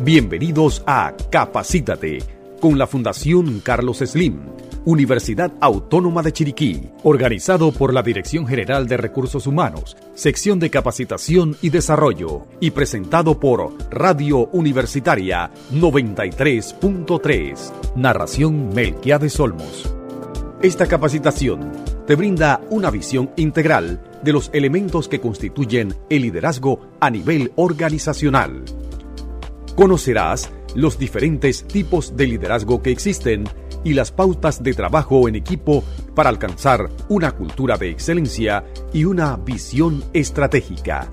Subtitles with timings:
[0.00, 2.18] Bienvenidos a Capacítate
[2.60, 4.38] con la Fundación Carlos Slim,
[4.84, 11.56] Universidad Autónoma de Chiriquí, organizado por la Dirección General de Recursos Humanos, Sección de Capacitación
[11.62, 17.96] y Desarrollo, y presentado por Radio Universitaria 93.3.
[17.96, 19.92] Narración Melquiades Olmos.
[20.62, 21.72] Esta capacitación
[22.06, 28.62] te brinda una visión integral de los elementos que constituyen el liderazgo a nivel organizacional
[29.78, 33.44] Conocerás los diferentes tipos de liderazgo que existen
[33.84, 35.84] y las pautas de trabajo en equipo
[36.16, 41.08] para alcanzar una cultura de excelencia y una visión estratégica.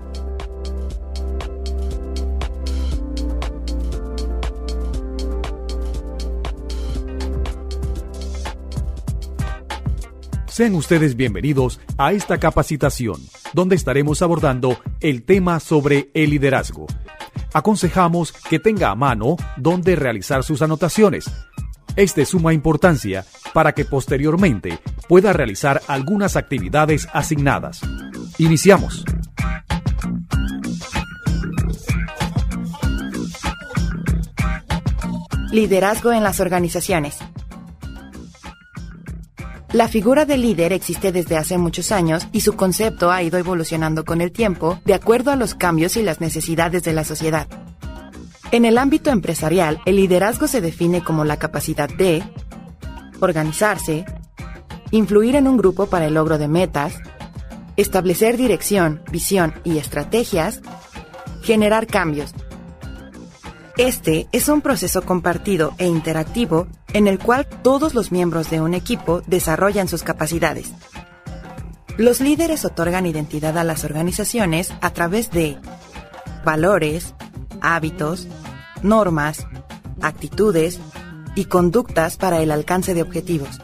[10.47, 13.21] Sean ustedes bienvenidos a esta capacitación,
[13.53, 16.87] donde estaremos abordando el tema sobre el liderazgo
[17.55, 21.31] aconsejamos que tenga a mano donde realizar sus anotaciones.
[21.95, 27.79] Es de suma importancia para que posteriormente pueda realizar algunas actividades asignadas.
[28.37, 29.05] Iniciamos.
[35.53, 37.19] Liderazgo en las organizaciones.
[39.75, 44.05] La figura del líder existe desde hace muchos años y su concepto ha ido evolucionando
[44.05, 47.45] con el tiempo de acuerdo a los cambios y las necesidades de la sociedad.
[48.53, 52.23] En el ámbito empresarial, el liderazgo se define como la capacidad de
[53.19, 54.05] organizarse,
[54.91, 56.95] influir en un grupo para el logro de metas,
[57.75, 60.61] establecer dirección, visión y estrategias,
[61.41, 62.33] generar cambios,
[63.77, 68.73] este es un proceso compartido e interactivo en el cual todos los miembros de un
[68.73, 70.71] equipo desarrollan sus capacidades.
[71.97, 75.57] Los líderes otorgan identidad a las organizaciones a través de
[76.45, 77.15] valores,
[77.61, 78.27] hábitos,
[78.81, 79.45] normas,
[80.01, 80.79] actitudes
[81.35, 83.61] y conductas para el alcance de objetivos.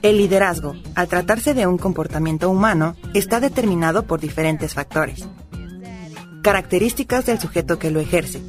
[0.00, 5.26] El liderazgo, al tratarse de un comportamiento humano, está determinado por diferentes factores.
[6.42, 8.40] Características del sujeto que lo ejerce,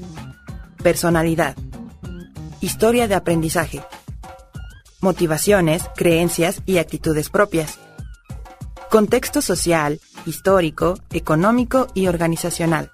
[0.88, 1.58] Personalidad.
[2.62, 3.84] Historia de aprendizaje.
[5.02, 7.78] Motivaciones, creencias y actitudes propias.
[8.90, 12.94] Contexto social, histórico, económico y organizacional.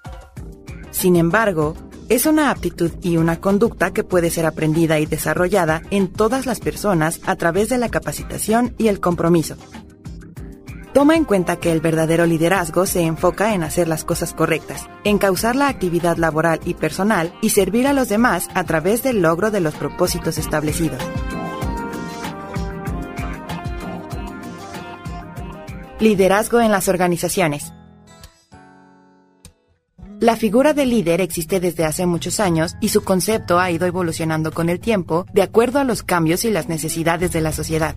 [0.90, 1.76] Sin embargo,
[2.08, 6.58] es una aptitud y una conducta que puede ser aprendida y desarrollada en todas las
[6.58, 9.56] personas a través de la capacitación y el compromiso.
[10.94, 15.18] Toma en cuenta que el verdadero liderazgo se enfoca en hacer las cosas correctas, en
[15.18, 19.50] causar la actividad laboral y personal y servir a los demás a través del logro
[19.50, 21.02] de los propósitos establecidos.
[25.98, 27.72] Liderazgo en las organizaciones.
[30.20, 34.52] La figura del líder existe desde hace muchos años y su concepto ha ido evolucionando
[34.52, 37.96] con el tiempo de acuerdo a los cambios y las necesidades de la sociedad.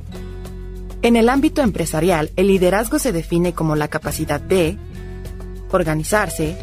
[1.07, 4.77] En el ámbito empresarial, el liderazgo se define como la capacidad de
[5.71, 6.57] organizarse,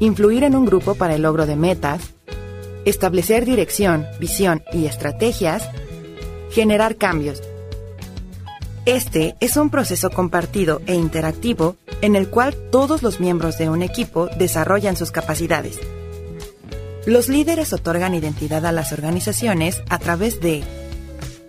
[0.00, 2.02] influir en un grupo para el logro de metas,
[2.84, 5.66] establecer dirección, visión y estrategias,
[6.50, 7.42] generar cambios.
[8.84, 13.80] Este es un proceso compartido e interactivo en el cual todos los miembros de un
[13.80, 15.78] equipo desarrollan sus capacidades.
[17.06, 20.62] Los líderes otorgan identidad a las organizaciones a través de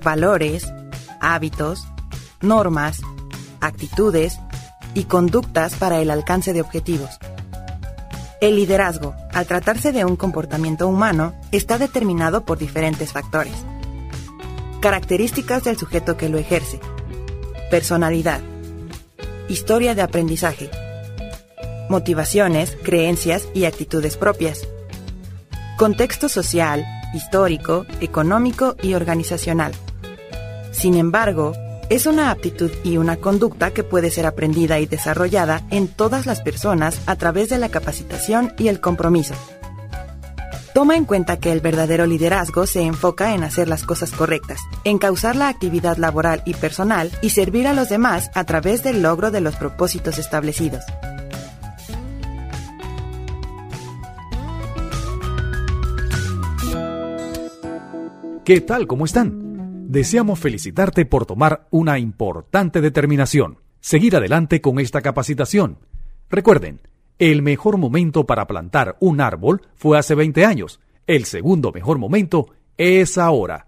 [0.01, 0.71] valores,
[1.19, 1.85] hábitos,
[2.45, 3.01] normas,
[3.59, 4.39] actitudes
[4.93, 7.19] y conductas para el alcance de objetivos.
[8.41, 13.53] El liderazgo, al tratarse de un comportamiento humano, está determinado por diferentes factores.
[14.81, 16.79] Características del sujeto que lo ejerce.
[17.71, 18.41] Personalidad.
[19.49, 20.69] Historia de aprendizaje.
[21.89, 24.67] Motivaciones, creencias y actitudes propias.
[25.77, 29.73] Contexto social, histórico, económico y organizacional.
[30.71, 31.53] Sin embargo,
[31.89, 36.41] es una aptitud y una conducta que puede ser aprendida y desarrollada en todas las
[36.41, 39.35] personas a través de la capacitación y el compromiso.
[40.73, 44.97] Toma en cuenta que el verdadero liderazgo se enfoca en hacer las cosas correctas, en
[44.97, 49.31] causar la actividad laboral y personal y servir a los demás a través del logro
[49.31, 50.83] de los propósitos establecidos.
[58.43, 58.85] ¿Qué tal?
[58.85, 59.44] ¿Cómo están?
[59.95, 65.77] Deseamos felicitarte por tomar una importante determinación, seguir adelante con esta capacitación.
[66.29, 66.81] Recuerden,
[67.17, 72.47] el mejor momento para plantar un árbol fue hace 20 años, el segundo mejor momento
[72.75, 73.67] es ahora.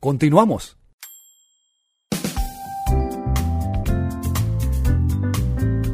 [0.00, 0.76] Continuamos.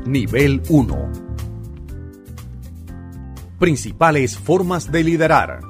[0.04, 1.12] Nivel 1
[3.60, 5.60] Principales formas de liderar.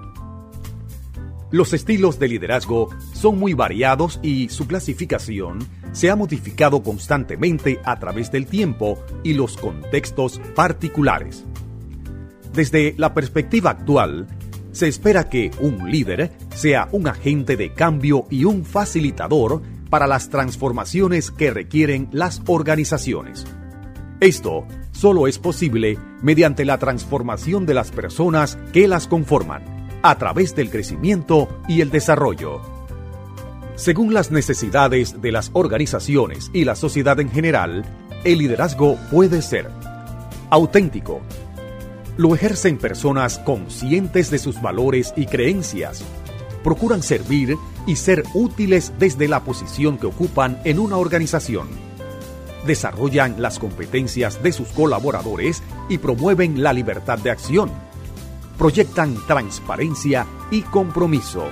[1.51, 2.89] Los estilos de liderazgo
[3.21, 5.59] son muy variados y su clasificación
[5.93, 11.45] se ha modificado constantemente a través del tiempo y los contextos particulares.
[12.55, 14.27] Desde la perspectiva actual,
[14.73, 20.31] se espera que un líder sea un agente de cambio y un facilitador para las
[20.31, 23.47] transformaciones que requieren las organizaciones.
[24.21, 29.63] Esto solo es posible mediante la transformación de las personas que las conforman,
[30.03, 32.63] a través del crecimiento y el desarrollo.
[33.81, 37.83] Según las necesidades de las organizaciones y la sociedad en general,
[38.25, 39.71] el liderazgo puede ser
[40.51, 41.23] auténtico.
[42.19, 46.05] Lo ejercen personas conscientes de sus valores y creencias.
[46.63, 47.57] Procuran servir
[47.87, 51.67] y ser útiles desde la posición que ocupan en una organización
[52.67, 57.71] desarrollan las competencias de sus colaboradores y promueven la libertad de acción.
[58.59, 61.49] Proyectan transparencia y compromiso.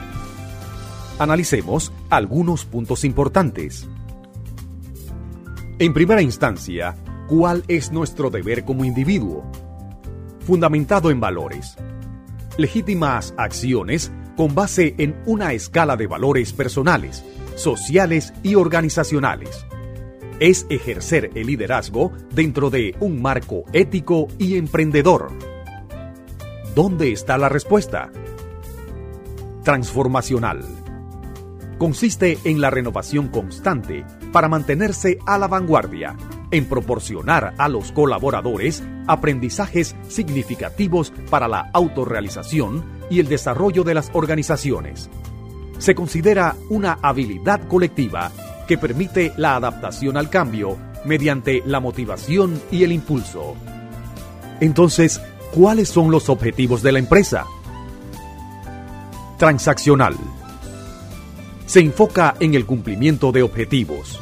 [1.18, 3.88] Analicemos algunos puntos importantes.
[5.78, 6.96] En primera instancia,
[7.28, 9.44] ¿cuál es nuestro deber como individuo?
[10.40, 11.76] Fundamentado en valores.
[12.56, 17.24] Legítimas acciones con base en una escala de valores personales,
[17.56, 19.66] sociales y organizacionales
[20.40, 25.30] es ejercer el liderazgo dentro de un marco ético y emprendedor.
[26.74, 28.10] ¿Dónde está la respuesta?
[29.64, 30.64] Transformacional.
[31.78, 36.16] Consiste en la renovación constante para mantenerse a la vanguardia,
[36.50, 44.10] en proporcionar a los colaboradores aprendizajes significativos para la autorrealización y el desarrollo de las
[44.12, 45.08] organizaciones.
[45.78, 48.32] Se considera una habilidad colectiva
[48.66, 53.54] que permite la adaptación al cambio mediante la motivación y el impulso.
[54.60, 55.20] Entonces,
[55.54, 57.46] ¿cuáles son los objetivos de la empresa?
[59.38, 60.16] Transaccional.
[61.68, 64.18] Se enfoca en el cumplimiento de objetivos.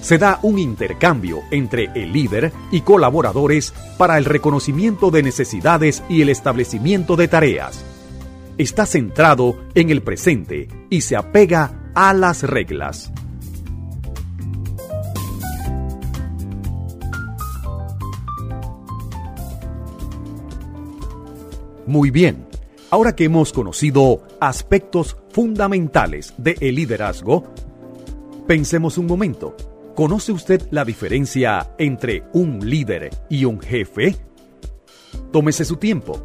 [0.00, 6.22] Se da un intercambio entre el líder y colaboradores para el reconocimiento de necesidades y
[6.22, 7.84] el establecimiento de tareas.
[8.56, 13.12] Está centrado en el presente y se apega a las reglas.
[21.86, 22.46] Muy bien,
[22.90, 27.44] ahora que hemos conocido aspectos fundamentales del liderazgo,
[28.48, 29.54] pensemos un momento.
[29.94, 34.16] ¿Conoce usted la diferencia entre un líder y un jefe?
[35.30, 36.20] Tómese su tiempo.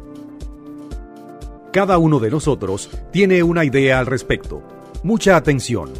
[1.72, 4.64] Cada uno de nosotros tiene una idea al respecto.
[5.04, 5.90] Mucha atención.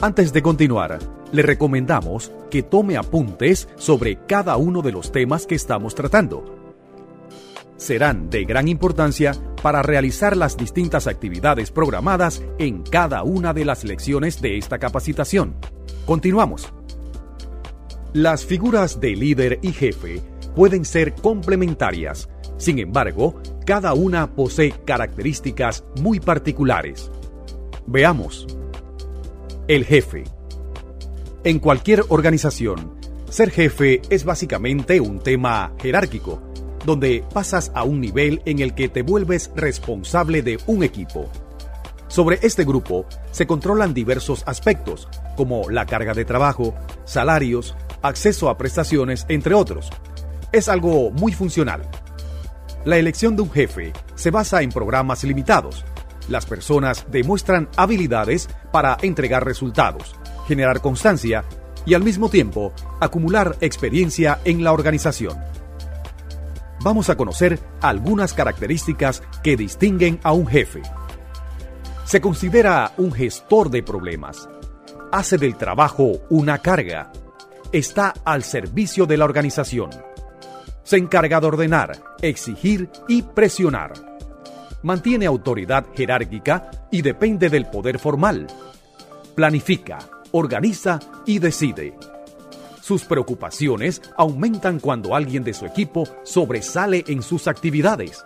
[0.00, 0.98] Antes de continuar,
[1.30, 6.67] le recomendamos que tome apuntes sobre cada uno de los temas que estamos tratando
[7.78, 9.32] serán de gran importancia
[9.62, 15.54] para realizar las distintas actividades programadas en cada una de las lecciones de esta capacitación.
[16.04, 16.70] Continuamos.
[18.12, 20.20] Las figuras de líder y jefe
[20.54, 27.10] pueden ser complementarias, sin embargo, cada una posee características muy particulares.
[27.86, 28.46] Veamos.
[29.68, 30.24] El jefe.
[31.44, 32.98] En cualquier organización,
[33.28, 36.47] ser jefe es básicamente un tema jerárquico
[36.84, 41.28] donde pasas a un nivel en el que te vuelves responsable de un equipo.
[42.08, 48.56] Sobre este grupo se controlan diversos aspectos, como la carga de trabajo, salarios, acceso a
[48.56, 49.90] prestaciones, entre otros.
[50.50, 51.82] Es algo muy funcional.
[52.84, 55.84] La elección de un jefe se basa en programas limitados.
[56.30, 60.14] Las personas demuestran habilidades para entregar resultados,
[60.46, 61.44] generar constancia
[61.84, 65.38] y al mismo tiempo acumular experiencia en la organización
[66.82, 70.82] vamos a conocer algunas características que distinguen a un jefe.
[72.04, 74.48] Se considera un gestor de problemas.
[75.12, 77.12] Hace del trabajo una carga.
[77.72, 79.90] Está al servicio de la organización.
[80.82, 83.92] Se encarga de ordenar, exigir y presionar.
[84.82, 88.46] Mantiene autoridad jerárquica y depende del poder formal.
[89.34, 89.98] Planifica,
[90.32, 91.94] organiza y decide
[92.88, 98.24] sus preocupaciones aumentan cuando alguien de su equipo sobresale en sus actividades.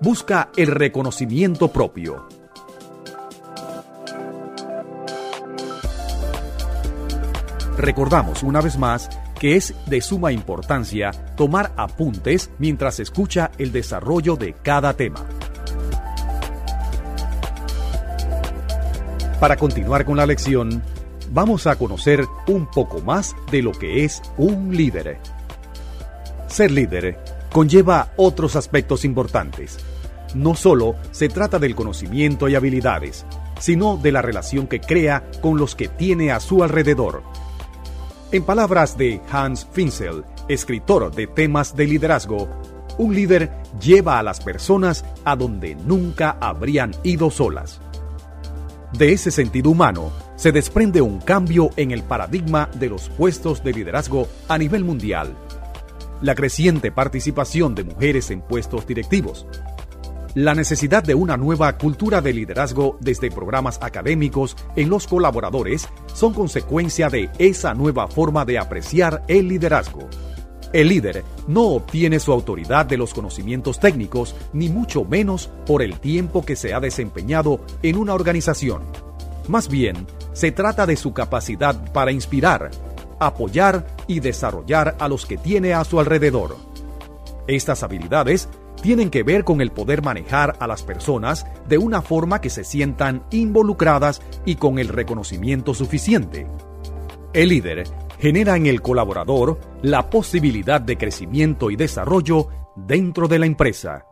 [0.00, 2.26] Busca el reconocimiento propio.
[7.76, 14.36] Recordamos una vez más que es de suma importancia tomar apuntes mientras escucha el desarrollo
[14.36, 15.26] de cada tema.
[19.38, 20.82] Para continuar con la lección,
[21.34, 25.18] vamos a conocer un poco más de lo que es un líder.
[26.46, 27.18] Ser líder
[27.52, 29.78] conlleva otros aspectos importantes.
[30.34, 33.26] No solo se trata del conocimiento y habilidades,
[33.58, 37.22] sino de la relación que crea con los que tiene a su alrededor.
[38.30, 42.48] En palabras de Hans Finzel, escritor de temas de liderazgo,
[42.96, 43.50] un líder
[43.80, 47.80] lleva a las personas a donde nunca habrían ido solas.
[48.96, 53.72] De ese sentido humano se desprende un cambio en el paradigma de los puestos de
[53.72, 55.36] liderazgo a nivel mundial.
[56.22, 59.48] La creciente participación de mujeres en puestos directivos.
[60.36, 66.32] La necesidad de una nueva cultura de liderazgo desde programas académicos en los colaboradores son
[66.32, 70.08] consecuencia de esa nueva forma de apreciar el liderazgo.
[70.74, 76.00] El líder no obtiene su autoridad de los conocimientos técnicos, ni mucho menos por el
[76.00, 78.82] tiempo que se ha desempeñado en una organización.
[79.46, 82.72] Más bien, se trata de su capacidad para inspirar,
[83.20, 86.56] apoyar y desarrollar a los que tiene a su alrededor.
[87.46, 88.48] Estas habilidades
[88.82, 92.64] tienen que ver con el poder manejar a las personas de una forma que se
[92.64, 96.48] sientan involucradas y con el reconocimiento suficiente.
[97.32, 97.84] El líder
[98.24, 104.06] genera en el colaborador la posibilidad de crecimiento y desarrollo dentro de la empresa.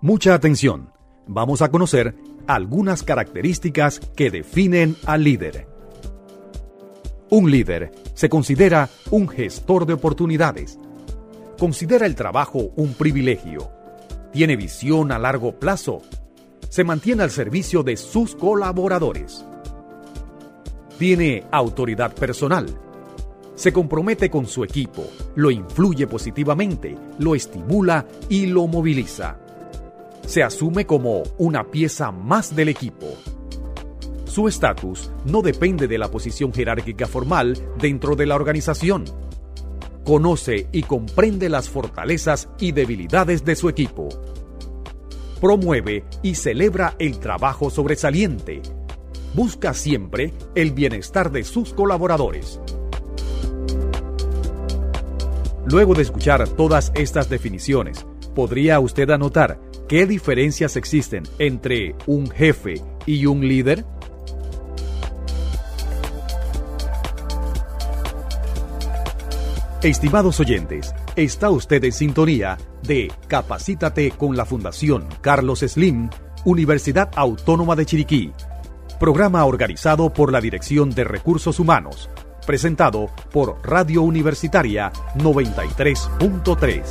[0.00, 0.94] Mucha atención.
[1.26, 5.68] Vamos a conocer algunas características que definen al líder.
[7.28, 10.78] Un líder se considera un gestor de oportunidades.
[11.58, 13.70] Considera el trabajo un privilegio.
[14.32, 16.00] Tiene visión a largo plazo.
[16.70, 19.44] Se mantiene al servicio de sus colaboradores
[20.98, 22.66] tiene autoridad personal.
[23.54, 29.38] Se compromete con su equipo, lo influye positivamente, lo estimula y lo moviliza.
[30.26, 33.06] Se asume como una pieza más del equipo.
[34.24, 39.04] Su estatus no depende de la posición jerárquica formal dentro de la organización.
[40.04, 44.08] Conoce y comprende las fortalezas y debilidades de su equipo.
[45.40, 48.62] Promueve y celebra el trabajo sobresaliente,
[49.34, 52.60] busca siempre el bienestar de sus colaboradores.
[55.66, 62.80] Luego de escuchar todas estas definiciones, ¿podría usted anotar qué diferencias existen entre un jefe
[63.06, 63.84] y un líder?
[69.82, 76.08] Estimados oyentes, está usted en sintonía de Capacítate con la Fundación Carlos Slim,
[76.44, 78.32] Universidad Autónoma de Chiriquí
[78.98, 82.08] programa organizado por la Dirección de Recursos Humanos,
[82.46, 86.82] presentado por Radio Universitaria 93.3.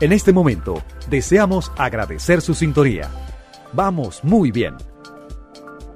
[0.00, 3.08] En este momento, deseamos agradecer su sintonía.
[3.72, 4.74] Vamos muy bien.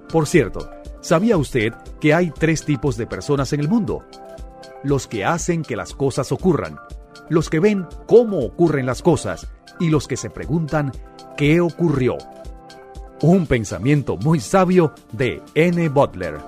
[0.09, 4.05] Por cierto, ¿sabía usted que hay tres tipos de personas en el mundo?
[4.85, 6.79] Los que hacen que las cosas ocurran
[7.28, 9.49] los que ven cómo ocurren las cosas
[9.80, 10.92] y los que se preguntan
[11.37, 12.16] qué ocurrió.
[13.21, 15.88] Un pensamiento muy sabio de N.
[15.88, 16.38] Butler.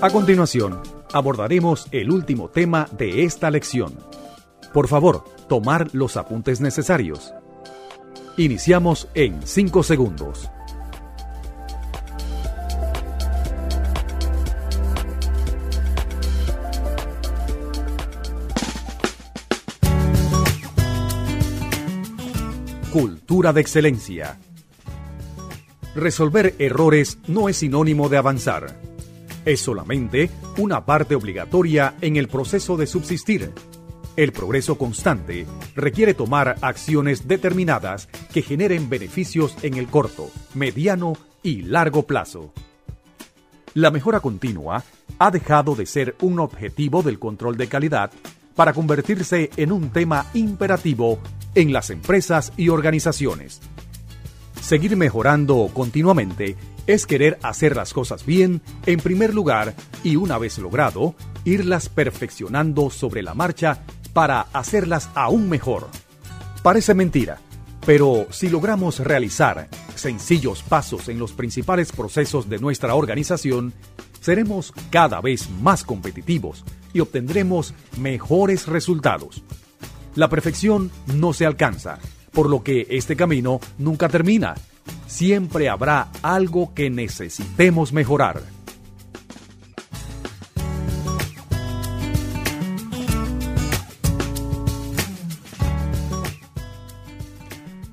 [0.00, 0.80] A continuación,
[1.12, 3.94] abordaremos el último tema de esta lección.
[4.72, 7.34] Por favor, tomar los apuntes necesarios.
[8.36, 10.48] Iniciamos en 5 segundos.
[23.00, 24.40] Cultura de excelencia.
[25.94, 28.80] Resolver errores no es sinónimo de avanzar.
[29.44, 33.52] Es solamente una parte obligatoria en el proceso de subsistir.
[34.16, 41.12] El progreso constante requiere tomar acciones determinadas que generen beneficios en el corto, mediano
[41.44, 42.52] y largo plazo.
[43.74, 44.82] La mejora continua
[45.20, 48.10] ha dejado de ser un objetivo del control de calidad
[48.56, 51.20] para convertirse en un tema imperativo
[51.54, 53.60] en las empresas y organizaciones.
[54.60, 60.58] Seguir mejorando continuamente es querer hacer las cosas bien en primer lugar y una vez
[60.58, 61.14] logrado,
[61.44, 65.88] irlas perfeccionando sobre la marcha para hacerlas aún mejor.
[66.62, 67.38] Parece mentira,
[67.86, 73.72] pero si logramos realizar sencillos pasos en los principales procesos de nuestra organización,
[74.20, 79.42] seremos cada vez más competitivos y obtendremos mejores resultados.
[80.18, 82.00] La perfección no se alcanza,
[82.32, 84.56] por lo que este camino nunca termina.
[85.06, 88.42] Siempre habrá algo que necesitemos mejorar.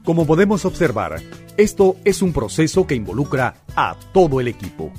[0.04, 1.22] Como podemos observar,
[1.58, 4.92] Esto es un proceso que involucra a todo el equipo.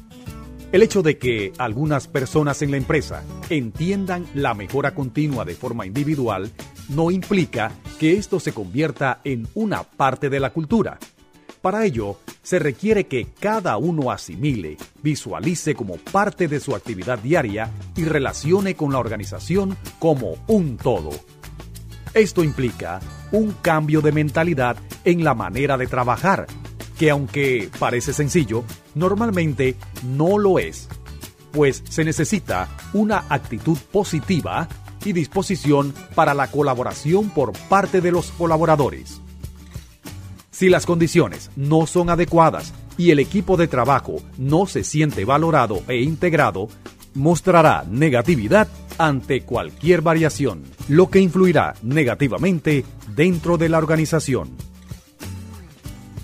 [0.70, 5.86] El hecho de que algunas personas en la empresa entiendan la mejora continua de forma
[5.86, 6.52] individual
[6.88, 10.98] no implica que esto se convierta en una parte de la cultura.
[11.60, 17.70] Para ello, se requiere que cada uno asimile, visualice como parte de su actividad diaria
[17.96, 21.10] y relacione con la organización como un todo.
[22.14, 23.00] Esto implica
[23.32, 26.46] un cambio de mentalidad en la manera de trabajar,
[26.98, 28.64] que aunque parece sencillo,
[28.94, 29.74] normalmente
[30.04, 30.88] no lo es,
[31.52, 34.68] pues se necesita una actitud positiva
[35.06, 39.20] y disposición para la colaboración por parte de los colaboradores.
[40.50, 45.82] Si las condiciones no son adecuadas y el equipo de trabajo no se siente valorado
[45.88, 46.68] e integrado,
[47.14, 52.84] mostrará negatividad ante cualquier variación, lo que influirá negativamente
[53.14, 54.50] dentro de la organización.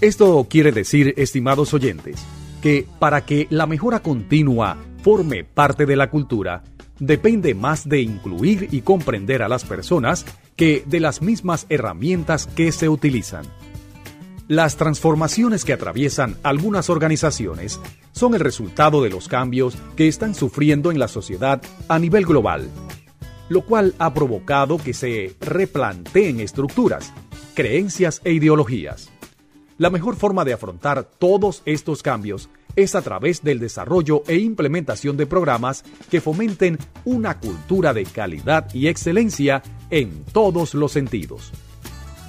[0.00, 2.16] Esto quiere decir, estimados oyentes,
[2.60, 6.62] que para que la mejora continua forme parte de la cultura,
[7.02, 12.70] depende más de incluir y comprender a las personas que de las mismas herramientas que
[12.70, 13.44] se utilizan.
[14.46, 17.80] Las transformaciones que atraviesan algunas organizaciones
[18.12, 22.68] son el resultado de los cambios que están sufriendo en la sociedad a nivel global,
[23.48, 27.12] lo cual ha provocado que se replanteen estructuras,
[27.54, 29.10] creencias e ideologías.
[29.76, 35.16] La mejor forma de afrontar todos estos cambios es a través del desarrollo e implementación
[35.16, 41.52] de programas que fomenten una cultura de calidad y excelencia en todos los sentidos.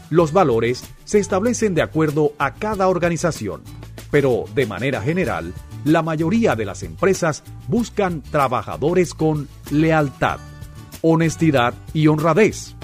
[0.09, 3.63] Los valores se establecen de acuerdo a cada organización,
[4.11, 5.53] pero de manera general,
[5.85, 10.39] la mayoría de las empresas buscan trabajadores con lealtad,
[11.01, 12.75] honestidad y honradez.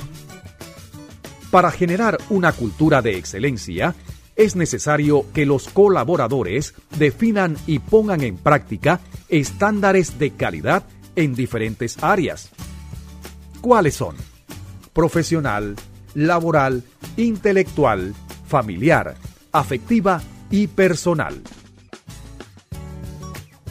[1.51, 3.95] Para generar una cultura de excelencia,
[4.39, 10.83] es necesario que los colaboradores definan y pongan en práctica estándares de calidad
[11.17, 12.49] en diferentes áreas.
[13.59, 14.15] ¿Cuáles son?
[14.93, 15.75] Profesional,
[16.13, 16.83] laboral,
[17.17, 18.15] intelectual,
[18.47, 19.15] familiar,
[19.51, 21.41] afectiva y personal.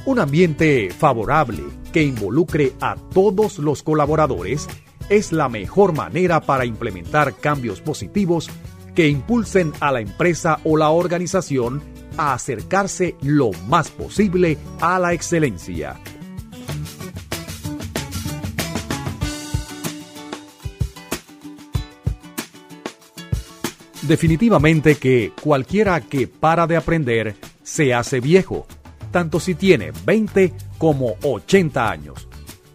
[0.04, 1.62] Un ambiente favorable
[1.94, 4.68] que involucre a todos los colaboradores
[5.09, 8.50] es la mejor manera para implementar cambios positivos
[8.98, 11.80] que impulsen a la empresa o la organización
[12.16, 16.00] a acercarse lo más posible a la excelencia.
[24.02, 28.66] Definitivamente que cualquiera que para de aprender se hace viejo,
[29.12, 32.26] tanto si tiene 20 como 80 años.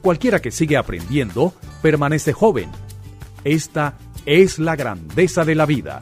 [0.01, 2.69] Cualquiera que sigue aprendiendo permanece joven.
[3.43, 6.01] Esta es la grandeza de la vida.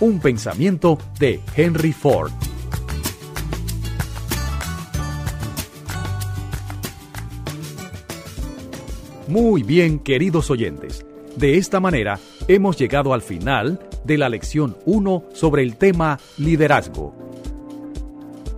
[0.00, 2.32] Un pensamiento de Henry Ford.
[9.28, 11.04] Muy bien, queridos oyentes.
[11.36, 17.14] De esta manera, hemos llegado al final de la lección 1 sobre el tema liderazgo.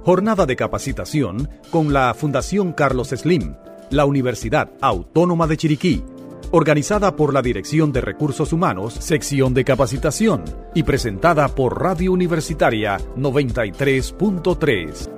[0.04, 3.54] Jornada de capacitación con la Fundación Carlos Slim,
[3.90, 6.04] la Universidad Autónoma de Chiriquí,
[6.50, 12.98] organizada por la Dirección de Recursos Humanos, sección de capacitación, y presentada por Radio Universitaria
[13.16, 15.10] 93.3.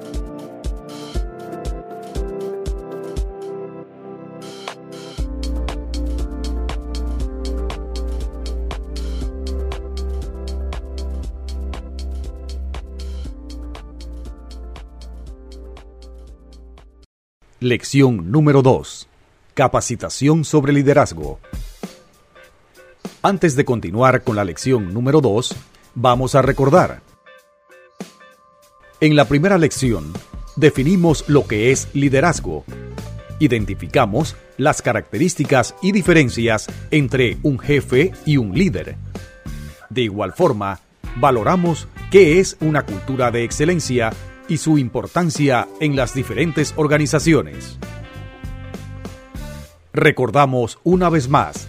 [17.60, 19.08] Lección número 2.
[19.58, 21.40] Capacitación sobre liderazgo.
[23.22, 25.52] Antes de continuar con la lección número 2,
[25.96, 27.02] vamos a recordar.
[29.00, 30.12] En la primera lección,
[30.54, 32.64] definimos lo que es liderazgo.
[33.40, 38.96] Identificamos las características y diferencias entre un jefe y un líder.
[39.90, 40.78] De igual forma,
[41.16, 44.12] valoramos qué es una cultura de excelencia
[44.46, 47.76] y su importancia en las diferentes organizaciones.
[49.98, 51.66] Recordamos una vez más,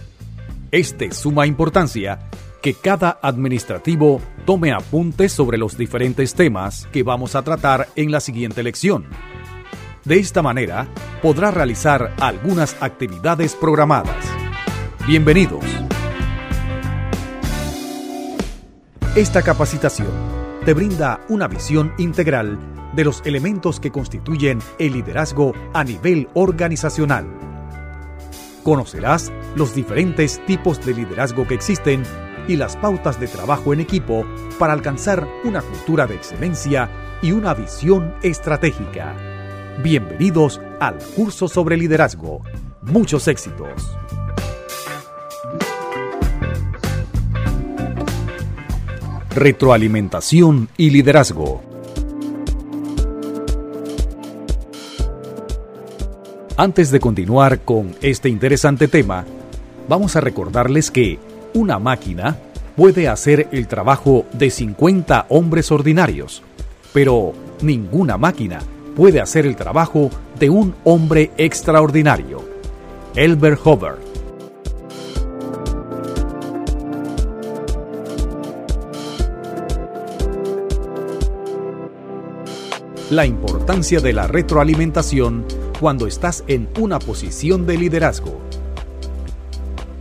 [0.70, 2.30] es de suma importancia
[2.62, 8.20] que cada administrativo tome apuntes sobre los diferentes temas que vamos a tratar en la
[8.20, 9.06] siguiente lección.
[10.04, 10.86] De esta manera,
[11.20, 14.24] podrá realizar algunas actividades programadas.
[15.08, 15.64] Bienvenidos.
[19.16, 20.12] Esta capacitación
[20.64, 22.60] te brinda una visión integral
[22.94, 27.49] de los elementos que constituyen el liderazgo a nivel organizacional
[28.62, 32.02] Conocerás los diferentes tipos de liderazgo que existen
[32.46, 34.26] y las pautas de trabajo en equipo
[34.58, 36.90] para alcanzar una cultura de excelencia
[37.22, 39.16] y una visión estratégica.
[39.82, 42.42] Bienvenidos al curso sobre liderazgo.
[42.82, 43.96] Muchos éxitos.
[49.34, 51.69] Retroalimentación y liderazgo.
[56.60, 59.24] Antes de continuar con este interesante tema,
[59.88, 61.18] vamos a recordarles que
[61.54, 62.36] una máquina
[62.76, 66.42] puede hacer el trabajo de 50 hombres ordinarios,
[66.92, 68.58] pero ninguna máquina
[68.94, 72.44] puede hacer el trabajo de un hombre extraordinario.
[73.16, 73.98] Elbert Hubbard
[83.08, 85.46] La importancia de la retroalimentación
[85.80, 88.38] cuando estás en una posición de liderazgo.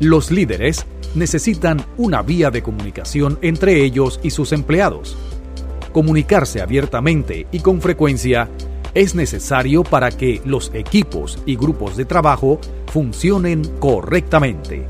[0.01, 5.17] Los líderes necesitan una vía de comunicación entre ellos y sus empleados.
[5.93, 8.49] Comunicarse abiertamente y con frecuencia
[8.93, 12.59] es necesario para que los equipos y grupos de trabajo
[12.91, 14.85] funcionen correctamente.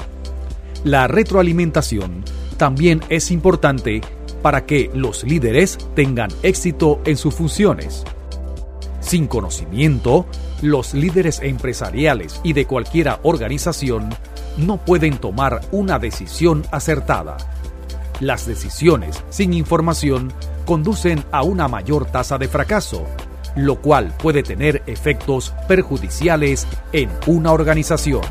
[0.83, 2.23] La retroalimentación
[2.57, 4.01] también es importante
[4.41, 8.03] para que los líderes tengan éxito en sus funciones.
[9.01, 10.25] Sin conocimiento,
[10.61, 14.09] los líderes empresariales y de cualquier organización
[14.57, 17.37] no pueden tomar una decisión acertada.
[18.19, 20.33] Las decisiones sin información
[20.65, 23.05] conducen a una mayor tasa de fracaso,
[23.55, 28.21] lo cual puede tener efectos perjudiciales en una organización.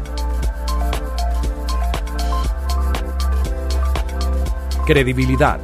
[4.87, 5.61] Credibilidad.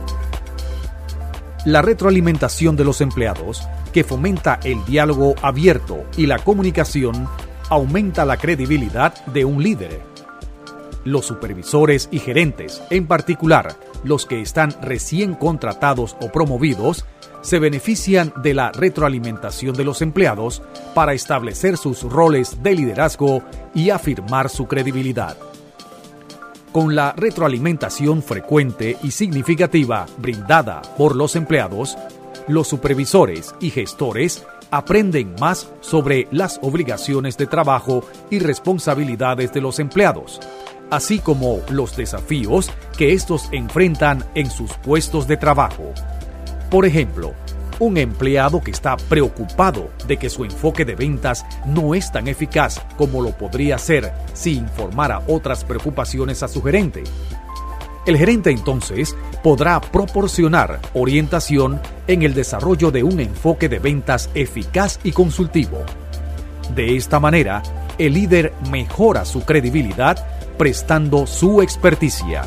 [1.66, 7.28] La retroalimentación de los empleados que fomenta el diálogo abierto y la comunicación,
[7.70, 10.02] aumenta la credibilidad de un líder.
[11.04, 17.06] Los supervisores y gerentes, en particular los que están recién contratados o promovidos,
[17.40, 20.60] se benefician de la retroalimentación de los empleados
[20.94, 25.36] para establecer sus roles de liderazgo y afirmar su credibilidad.
[26.72, 31.96] Con la retroalimentación frecuente y significativa brindada por los empleados,
[32.48, 39.78] los supervisores y gestores aprenden más sobre las obligaciones de trabajo y responsabilidades de los
[39.78, 40.40] empleados,
[40.90, 45.92] así como los desafíos que estos enfrentan en sus puestos de trabajo.
[46.70, 47.34] Por ejemplo,
[47.78, 52.80] un empleado que está preocupado de que su enfoque de ventas no es tan eficaz
[52.96, 57.04] como lo podría ser si informara otras preocupaciones a su gerente.
[58.06, 65.00] El gerente entonces podrá proporcionar orientación en el desarrollo de un enfoque de ventas eficaz
[65.04, 65.78] y consultivo.
[66.74, 67.62] De esta manera,
[67.96, 70.26] el líder mejora su credibilidad
[70.58, 72.44] prestando su experticia.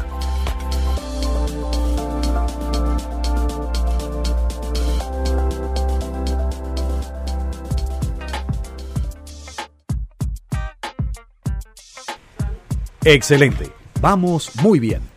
[13.04, 13.72] Excelente.
[14.02, 15.16] Vamos muy bien.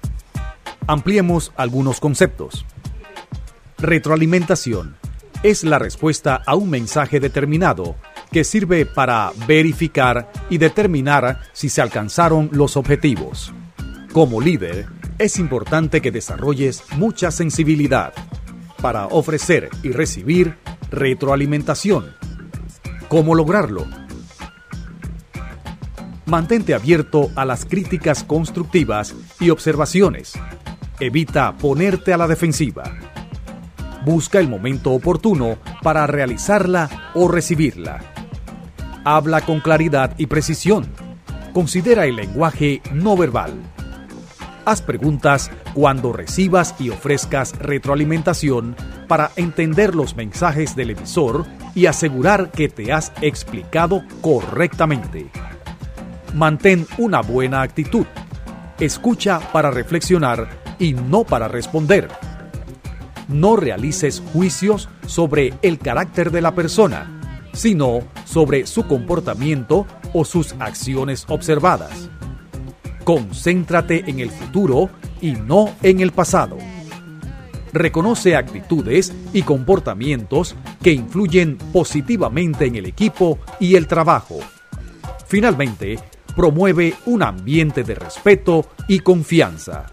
[0.91, 2.67] Ampliemos algunos conceptos.
[3.79, 4.97] Retroalimentación
[5.45, 7.95] es la respuesta a un mensaje determinado
[8.33, 13.55] que sirve para verificar y determinar si se alcanzaron los objetivos.
[14.13, 14.89] Como líder,
[15.21, 18.13] es importante que desarrolles mucha sensibilidad
[18.83, 20.57] para ofrecer y recibir
[20.91, 22.17] retroalimentación.
[23.07, 23.87] ¿Cómo lograrlo?
[26.27, 30.33] Mantente abierto a las críticas constructivas y observaciones
[31.01, 32.85] Evita ponerte a la defensiva.
[34.05, 38.01] Busca el momento oportuno para realizarla o recibirla.
[39.03, 40.89] Habla con claridad y precisión.
[41.55, 43.55] Considera el lenguaje no verbal.
[44.67, 48.77] Haz preguntas cuando recibas y ofrezcas retroalimentación
[49.09, 55.31] para entender los mensajes del emisor y asegurar que te has explicado correctamente.
[56.35, 58.05] Mantén una buena actitud.
[58.79, 62.09] Escucha para reflexionar y no para responder.
[63.29, 67.21] No realices juicios sobre el carácter de la persona,
[67.53, 72.11] sino sobre su comportamiento o sus acciones observadas.
[73.05, 74.91] Concéntrate en el futuro
[75.21, 76.59] y no en el pasado.
[77.73, 84.41] Reconoce actitudes y comportamientos que influyen positivamente en el equipo y el trabajo.
[85.29, 86.01] Finalmente,
[86.35, 89.87] promueve un ambiente de respeto y confianza.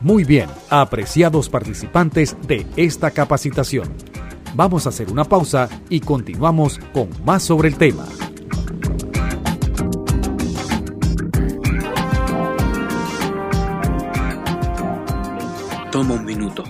[0.00, 3.92] Muy bien, apreciados participantes de esta capacitación.
[4.54, 8.06] Vamos a hacer una pausa y continuamos con más sobre el tema.
[15.92, 16.64] Toma un minuto.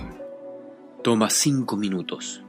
[1.01, 2.43] Toma cinco minutos.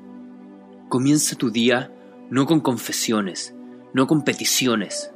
[0.89, 1.93] Comienza tu día
[2.33, 3.55] no con confesiones,
[3.93, 5.13] no con peticiones.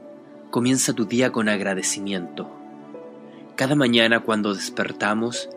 [0.51, 2.51] Comienza tu día con agradecimiento.
[3.57, 5.49] Cada mañana cuando despertamos,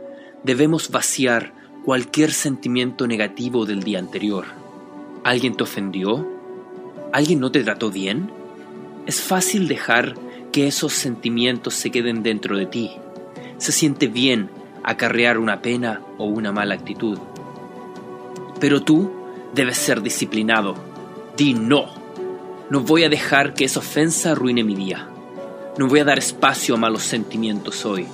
[0.44, 4.46] debemos vaciar cualquier sentimiento negativo del día anterior.
[5.24, 6.28] ¿Alguien te ofendió?
[7.12, 8.32] ¿Alguien no te trató bien?
[9.06, 10.16] Es fácil dejar
[10.52, 12.92] que esos sentimientos se queden dentro de ti.
[13.58, 14.50] Se siente bien
[14.84, 17.18] acarrear una pena o una mala actitud.
[18.60, 19.12] Pero tú
[19.54, 20.76] debes ser disciplinado.
[21.38, 21.88] Di no.
[22.70, 25.08] No voy a dejar que esa ofensa arruine mi día.
[25.78, 28.08] No voy a dar espacio a malos sentimientos hoy.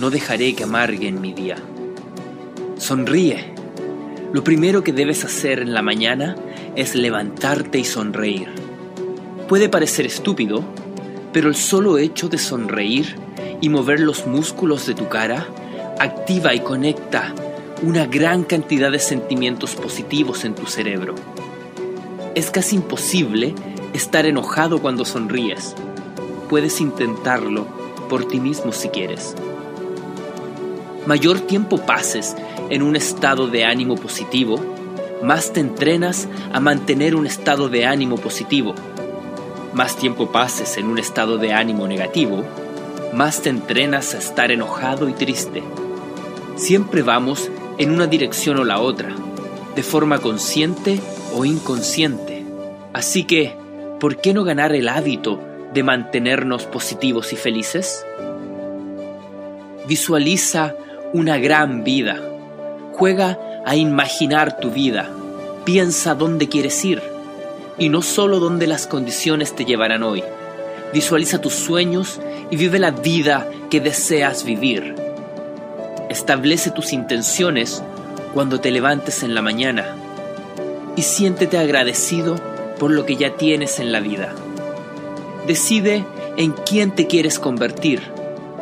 [0.00, 1.56] No dejaré que amarguen mi día.
[2.78, 3.52] Sonríe.
[4.32, 6.36] Lo primero que debes hacer en la mañana
[6.74, 8.48] es levantarte y sonreír.
[9.46, 10.64] Puede parecer estúpido,
[11.34, 13.16] pero el solo hecho de sonreír
[13.60, 15.46] y mover los músculos de tu cara
[15.98, 17.34] activa y conecta
[17.82, 21.14] una gran cantidad de sentimientos positivos en tu cerebro.
[22.34, 23.54] Es casi imposible
[23.92, 25.74] estar enojado cuando sonríes.
[26.48, 27.66] Puedes intentarlo
[28.08, 29.36] por ti mismo si quieres.
[31.10, 32.36] Mayor tiempo pases
[32.68, 34.60] en un estado de ánimo positivo,
[35.24, 38.76] más te entrenas a mantener un estado de ánimo positivo.
[39.74, 42.44] Más tiempo pases en un estado de ánimo negativo,
[43.12, 45.64] más te entrenas a estar enojado y triste.
[46.54, 49.12] Siempre vamos en una dirección o la otra,
[49.74, 51.00] de forma consciente
[51.34, 52.44] o inconsciente.
[52.92, 53.56] Así que,
[53.98, 55.40] ¿por qué no ganar el hábito
[55.74, 58.06] de mantenernos positivos y felices?
[59.88, 60.76] Visualiza
[61.12, 62.18] una gran vida.
[62.92, 65.08] Juega a imaginar tu vida.
[65.64, 67.02] Piensa dónde quieres ir
[67.78, 70.22] y no solo dónde las condiciones te llevarán hoy.
[70.92, 72.20] Visualiza tus sueños
[72.50, 74.94] y vive la vida que deseas vivir.
[76.08, 77.82] Establece tus intenciones
[78.34, 79.96] cuando te levantes en la mañana
[80.96, 82.36] y siéntete agradecido
[82.78, 84.34] por lo que ya tienes en la vida.
[85.46, 86.04] Decide
[86.36, 88.02] en quién te quieres convertir,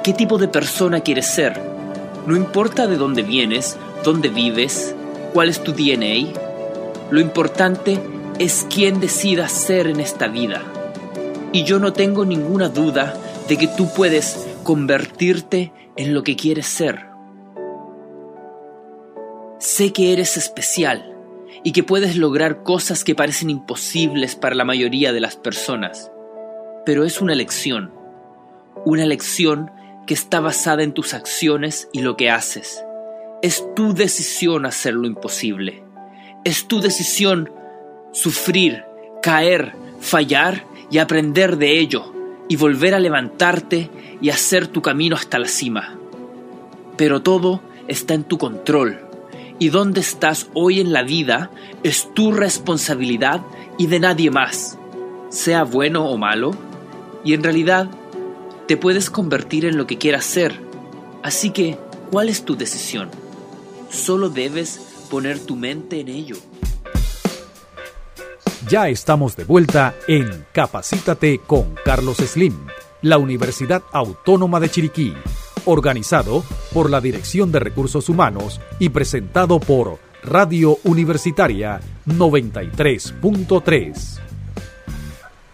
[0.04, 1.67] qué tipo de persona quieres ser.
[2.28, 4.94] No importa de dónde vienes, dónde vives,
[5.32, 6.30] cuál es tu DNA,
[7.10, 7.98] lo importante
[8.38, 10.62] es quién decidas ser en esta vida.
[11.54, 13.14] Y yo no tengo ninguna duda
[13.48, 17.06] de que tú puedes convertirte en lo que quieres ser.
[19.58, 21.16] Sé que eres especial
[21.64, 26.12] y que puedes lograr cosas que parecen imposibles para la mayoría de las personas,
[26.84, 27.90] pero es una elección,
[28.84, 29.70] una elección
[30.08, 32.82] que está basada en tus acciones y lo que haces.
[33.42, 35.84] Es tu decisión hacer lo imposible.
[36.44, 37.52] Es tu decisión
[38.12, 38.84] sufrir,
[39.22, 42.14] caer, fallar y aprender de ello
[42.48, 43.90] y volver a levantarte
[44.22, 45.98] y hacer tu camino hasta la cima.
[46.96, 49.00] Pero todo está en tu control
[49.58, 51.50] y dónde estás hoy en la vida
[51.82, 53.42] es tu responsabilidad
[53.76, 54.78] y de nadie más,
[55.28, 56.52] sea bueno o malo,
[57.24, 57.90] y en realidad
[58.68, 60.60] te puedes convertir en lo que quieras ser.
[61.24, 61.76] Así que,
[62.12, 63.10] ¿cuál es tu decisión?
[63.90, 66.36] Solo debes poner tu mente en ello.
[68.68, 72.54] Ya estamos de vuelta en Capacítate con Carlos Slim,
[73.02, 75.14] la Universidad Autónoma de Chiriquí
[75.68, 84.18] organizado por la Dirección de Recursos Humanos y presentado por Radio Universitaria 93.3.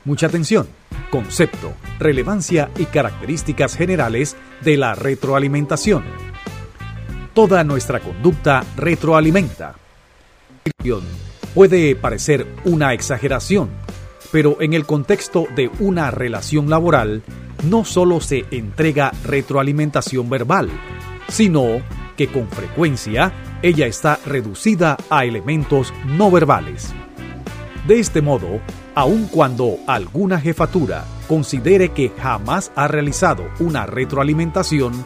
[0.05, 0.69] Mucha atención.
[1.11, 6.05] Concepto, relevancia y características generales de la retroalimentación.
[7.35, 9.75] Toda nuestra conducta retroalimenta.
[11.55, 13.71] Puede parecer una exageración,
[14.33, 17.23] pero en el contexto de una relación laboral,
[17.65, 20.69] no solo se entrega retroalimentación verbal,
[21.29, 21.81] sino
[22.17, 26.95] que con frecuencia ella está reducida a elementos no verbales.
[27.87, 28.61] De este modo,
[28.95, 35.05] aun cuando alguna jefatura considere que jamás ha realizado una retroalimentación,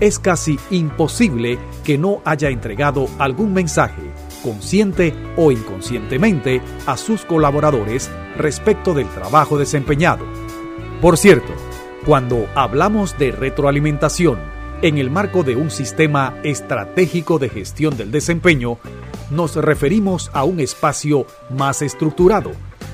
[0.00, 4.02] es casi imposible que no haya entregado algún mensaje,
[4.42, 10.24] consciente o inconscientemente, a sus colaboradores respecto del trabajo desempeñado.
[11.00, 11.52] Por cierto,
[12.04, 14.38] cuando hablamos de retroalimentación
[14.82, 18.78] en el marco de un sistema estratégico de gestión del desempeño,
[19.30, 22.52] nos referimos a un espacio más estructurado,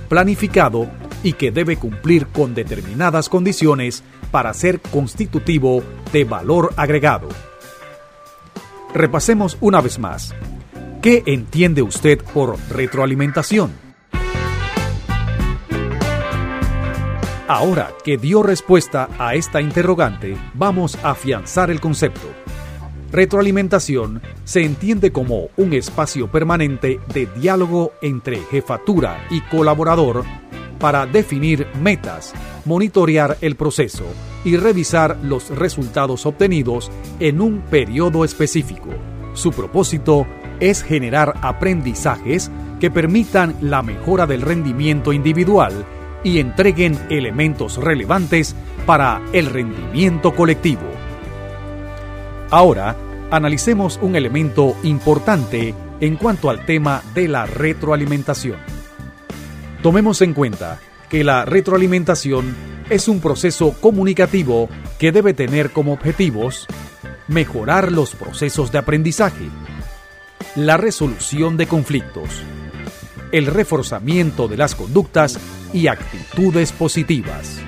[0.09, 0.89] planificado
[1.23, 7.29] y que debe cumplir con determinadas condiciones para ser constitutivo de valor agregado.
[8.95, 10.35] Repasemos una vez más.
[11.01, 13.73] ¿Qué entiende usted por retroalimentación?
[17.49, 22.42] Ahora que dio respuesta a esta interrogante, vamos a afianzar el concepto.
[23.13, 30.25] Retroalimentación se entiende como un espacio permanente de diálogo entre jefatura y colaborador
[30.79, 32.33] para definir metas,
[32.65, 34.05] monitorear el proceso
[34.47, 38.89] y revisar los resultados obtenidos en un periodo específico.
[39.35, 40.27] Su propósito
[40.59, 45.85] es generar aprendizajes que permitan la mejora del rendimiento individual
[46.25, 51.02] y entreguen elementos relevantes para el rendimiento colectivo.
[52.53, 52.95] Ahora,
[53.31, 58.59] analicemos un elemento importante en cuanto al tema de la retroalimentación.
[59.83, 62.55] Tomemos en cuenta que la retroalimentación
[62.91, 66.67] es un proceso comunicativo que debe tener como objetivos
[67.27, 69.49] mejorar los procesos de aprendizaje,
[70.55, 72.29] la resolución de conflictos,
[73.33, 75.39] el reforzamiento de las conductas
[75.73, 77.63] y actitudes positivas.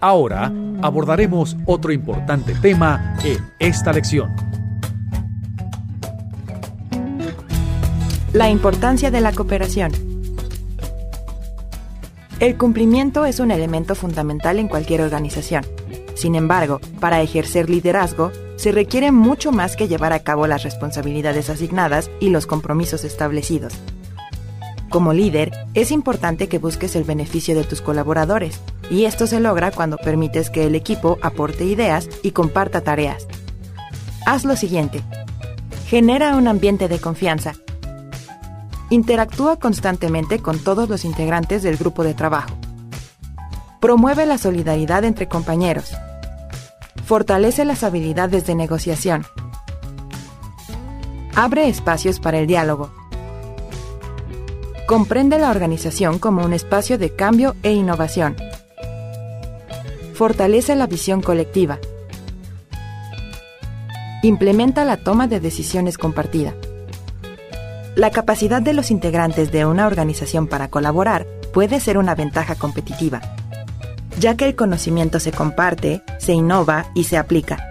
[0.00, 4.34] Ahora abordaremos otro importante tema en esta lección.
[8.32, 9.90] La importancia de la cooperación.
[12.38, 15.64] El cumplimiento es un elemento fundamental en cualquier organización.
[16.14, 21.50] Sin embargo, para ejercer liderazgo, se requiere mucho más que llevar a cabo las responsabilidades
[21.50, 23.74] asignadas y los compromisos establecidos.
[24.90, 29.70] Como líder, es importante que busques el beneficio de tus colaboradores, y esto se logra
[29.70, 33.26] cuando permites que el equipo aporte ideas y comparta tareas.
[34.26, 35.02] Haz lo siguiente.
[35.86, 37.54] Genera un ambiente de confianza.
[38.90, 42.54] Interactúa constantemente con todos los integrantes del grupo de trabajo.
[43.80, 45.92] Promueve la solidaridad entre compañeros.
[47.04, 49.24] Fortalece las habilidades de negociación.
[51.34, 52.90] Abre espacios para el diálogo.
[54.86, 58.36] Comprende la organización como un espacio de cambio e innovación
[60.18, 61.78] fortalece la visión colectiva.
[64.24, 66.54] Implementa la toma de decisiones compartida.
[67.94, 73.20] La capacidad de los integrantes de una organización para colaborar puede ser una ventaja competitiva,
[74.18, 77.70] ya que el conocimiento se comparte, se innova y se aplica.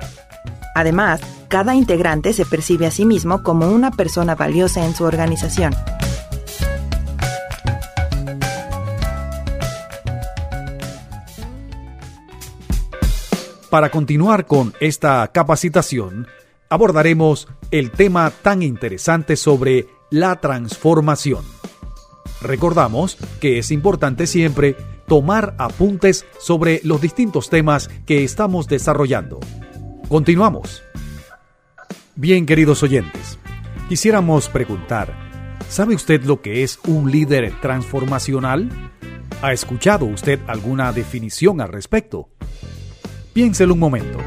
[0.74, 5.76] Además, cada integrante se percibe a sí mismo como una persona valiosa en su organización.
[13.70, 16.28] Para continuar con esta capacitación,
[16.70, 21.44] abordaremos el tema tan interesante sobre la transformación.
[22.42, 29.40] Recordamos que es importante siempre tomar apuntes sobre los distintos temas que estamos desarrollando.
[30.08, 30.82] Continuamos.
[32.16, 33.38] Bien, queridos oyentes,
[33.90, 35.14] quisiéramos preguntar,
[35.68, 38.70] ¿sabe usted lo que es un líder transformacional?
[39.42, 42.30] ¿Ha escuchado usted alguna definición al respecto?
[43.38, 44.18] Piénselo un momento.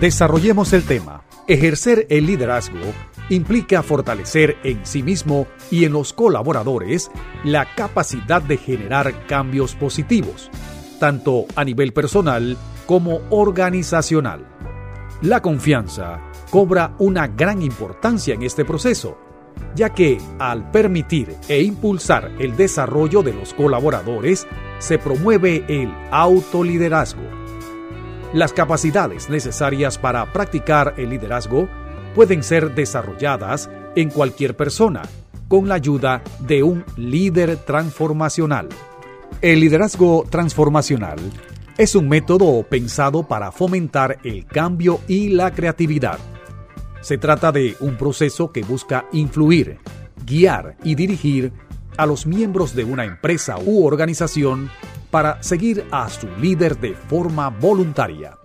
[0.00, 1.22] Desarrollemos el tema.
[1.46, 2.80] Ejercer el liderazgo
[3.28, 7.12] implica fortalecer en sí mismo y en los colaboradores
[7.44, 10.50] la capacidad de generar cambios positivos,
[10.98, 14.44] tanto a nivel personal como organizacional.
[15.22, 19.29] La confianza cobra una gran importancia en este proceso
[19.74, 24.46] ya que al permitir e impulsar el desarrollo de los colaboradores,
[24.78, 27.22] se promueve el autoliderazgo.
[28.32, 31.68] Las capacidades necesarias para practicar el liderazgo
[32.14, 35.02] pueden ser desarrolladas en cualquier persona
[35.48, 38.68] con la ayuda de un líder transformacional.
[39.40, 41.18] El liderazgo transformacional
[41.76, 46.18] es un método pensado para fomentar el cambio y la creatividad
[47.00, 49.78] se trata de un proceso que busca influir,
[50.26, 51.52] guiar y dirigir
[51.96, 54.70] a los miembros de una empresa u organización
[55.10, 58.36] para seguir a su líder de forma voluntaria.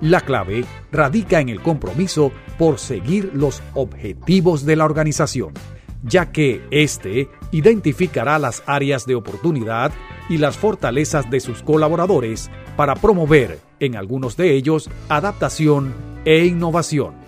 [0.00, 5.54] La clave radica en el compromiso por seguir los objetivos de la organización,
[6.02, 9.92] ya que éste identificará las áreas de oportunidad
[10.28, 15.94] y las fortalezas de sus colaboradores para promover, en algunos de ellos, adaptación
[16.26, 17.25] e innovación.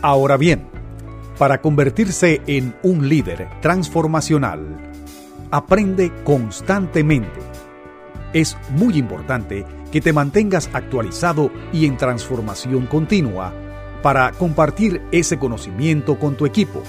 [0.00, 0.64] Ahora bien,
[1.38, 4.92] para convertirse en un líder transformacional,
[5.50, 7.40] aprende constantemente.
[8.32, 13.52] Es muy importante que te mantengas actualizado y en transformación continua
[14.00, 16.84] para compartir ese conocimiento con tu equipo.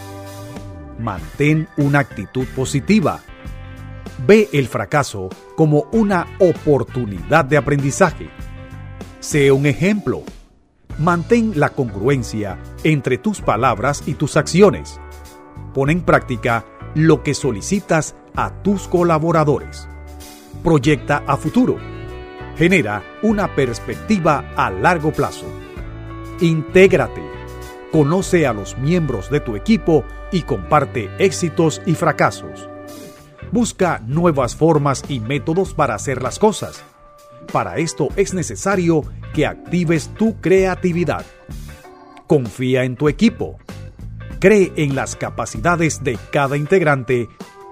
[0.99, 3.21] Mantén una actitud positiva.
[4.27, 8.29] Ve el fracaso como una oportunidad de aprendizaje.
[9.19, 10.23] Sé un ejemplo.
[10.99, 14.99] Mantén la congruencia entre tus palabras y tus acciones.
[15.73, 19.87] Pon en práctica lo que solicitas a tus colaboradores.
[20.61, 21.77] Proyecta a futuro.
[22.57, 25.45] Genera una perspectiva a largo plazo.
[26.41, 27.23] Intégrate.
[27.93, 32.67] Conoce a los miembros de tu equipo y comparte éxitos y fracasos.
[33.53, 36.83] Busca nuevas formas y métodos para hacer las cosas.
[37.51, 41.25] Para esto es necesario que actives tu creatividad.
[42.27, 43.57] Confía en tu equipo.
[44.39, 47.27] Cree en las capacidades de cada integrante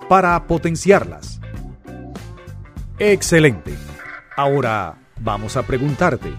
[0.09, 1.39] para potenciarlas.
[2.97, 3.75] Excelente.
[4.36, 6.34] Ahora vamos a preguntarte,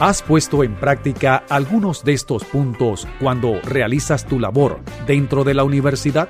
[0.00, 5.62] ¿has puesto en práctica algunos de estos puntos cuando realizas tu labor dentro de la
[5.62, 6.28] universidad?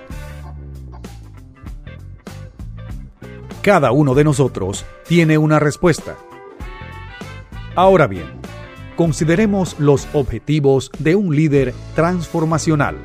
[3.62, 6.16] Cada uno de nosotros tiene una respuesta.
[7.74, 8.26] Ahora bien,
[8.94, 12.98] consideremos los objetivos de un líder transformacional.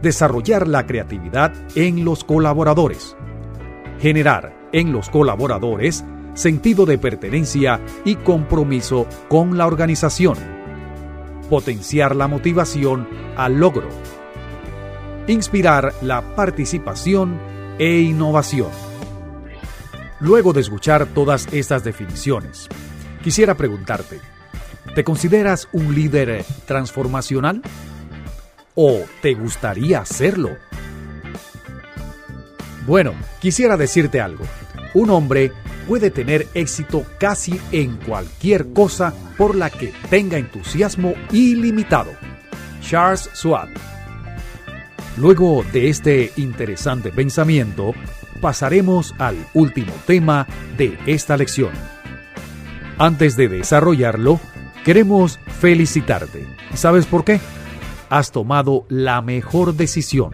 [0.00, 3.16] Desarrollar la creatividad en los colaboradores.
[4.00, 10.36] Generar en los colaboradores sentido de pertenencia y compromiso con la organización.
[11.50, 13.88] Potenciar la motivación al logro.
[15.26, 17.40] Inspirar la participación
[17.78, 18.85] e innovación.
[20.20, 22.68] Luego de escuchar todas estas definiciones,
[23.22, 24.18] quisiera preguntarte,
[24.94, 27.60] ¿te consideras un líder transformacional?
[28.74, 30.56] ¿O te gustaría hacerlo?
[32.86, 34.44] Bueno, quisiera decirte algo.
[34.94, 35.52] Un hombre
[35.86, 42.12] puede tener éxito casi en cualquier cosa por la que tenga entusiasmo ilimitado.
[42.80, 43.68] Charles Schwab.
[45.18, 47.94] Luego de este interesante pensamiento,
[48.36, 51.70] pasaremos al último tema de esta lección.
[52.98, 54.40] Antes de desarrollarlo,
[54.84, 56.46] queremos felicitarte.
[56.74, 57.40] ¿Sabes por qué?
[58.08, 60.32] Has tomado la mejor decisión.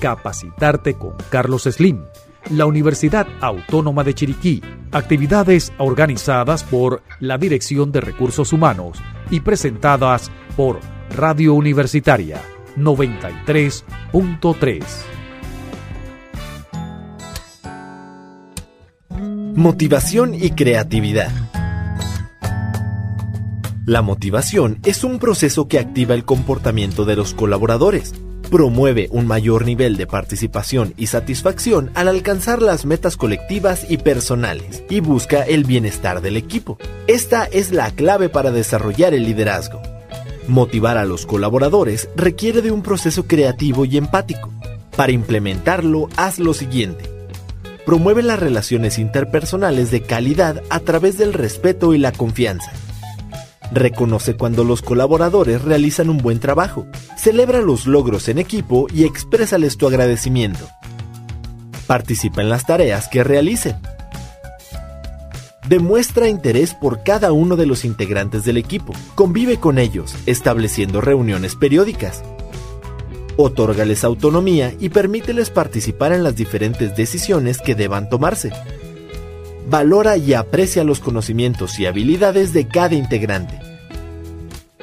[0.00, 2.04] Capacitarte con Carlos Slim,
[2.50, 4.62] la Universidad Autónoma de Chiriquí,
[4.92, 8.98] actividades organizadas por la Dirección de Recursos Humanos
[9.30, 10.80] y presentadas por
[11.16, 12.40] Radio Universitaria
[12.76, 15.19] 93.3.
[19.60, 21.30] Motivación y creatividad.
[23.84, 28.14] La motivación es un proceso que activa el comportamiento de los colaboradores,
[28.50, 34.82] promueve un mayor nivel de participación y satisfacción al alcanzar las metas colectivas y personales
[34.88, 36.78] y busca el bienestar del equipo.
[37.06, 39.82] Esta es la clave para desarrollar el liderazgo.
[40.48, 44.50] Motivar a los colaboradores requiere de un proceso creativo y empático.
[44.96, 47.19] Para implementarlo, haz lo siguiente
[47.84, 52.72] promueve las relaciones interpersonales de calidad a través del respeto y la confianza.
[53.72, 59.76] Reconoce cuando los colaboradores realizan un buen trabajo, celebra los logros en equipo y exprésales
[59.76, 60.68] tu agradecimiento.
[61.86, 63.76] Participa en las tareas que realicen.
[65.68, 68.92] Demuestra interés por cada uno de los integrantes del equipo.
[69.14, 72.22] Convive con ellos, estableciendo reuniones periódicas
[73.42, 78.50] otórgales autonomía y permíteles participar en las diferentes decisiones que deban tomarse.
[79.68, 83.60] Valora y aprecia los conocimientos y habilidades de cada integrante.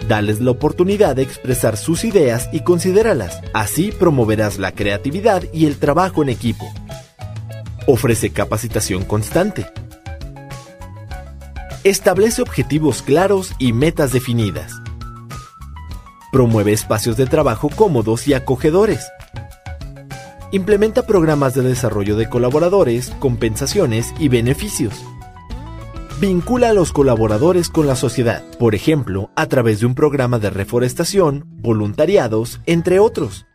[0.07, 3.41] Dales la oportunidad de expresar sus ideas y considéralas.
[3.53, 6.65] Así promoverás la creatividad y el trabajo en equipo.
[7.87, 9.65] Ofrece capacitación constante.
[11.83, 14.73] Establece objetivos claros y metas definidas.
[16.37, 19.07] Promueve espacios de trabajo cómodos y acogedores.
[20.51, 24.93] Implementa programas de desarrollo de colaboradores, compensaciones y beneficios.
[26.21, 30.51] Vincula a los colaboradores con la sociedad, por ejemplo, a través de un programa de
[30.51, 33.47] reforestación, voluntariados, entre otros.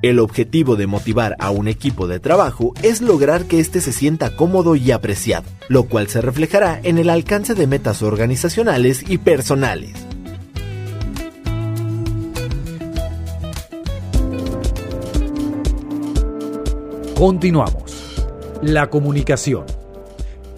[0.00, 4.36] El objetivo de motivar a un equipo de trabajo es lograr que éste se sienta
[4.36, 10.11] cómodo y apreciado, lo cual se reflejará en el alcance de metas organizacionales y personales.
[17.22, 18.16] Continuamos.
[18.62, 19.64] La comunicación.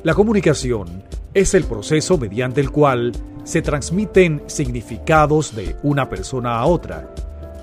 [0.03, 1.05] La comunicación
[1.35, 3.13] es el proceso mediante el cual
[3.45, 7.15] se transmiten significados de una persona a otra,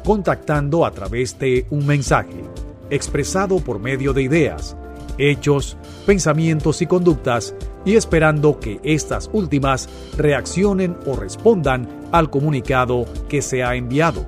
[0.05, 2.43] contactando a través de un mensaje,
[2.91, 4.77] expresado por medio de ideas,
[5.17, 13.41] hechos, pensamientos y conductas, y esperando que estas últimas reaccionen o respondan al comunicado que
[13.41, 14.27] se ha enviado.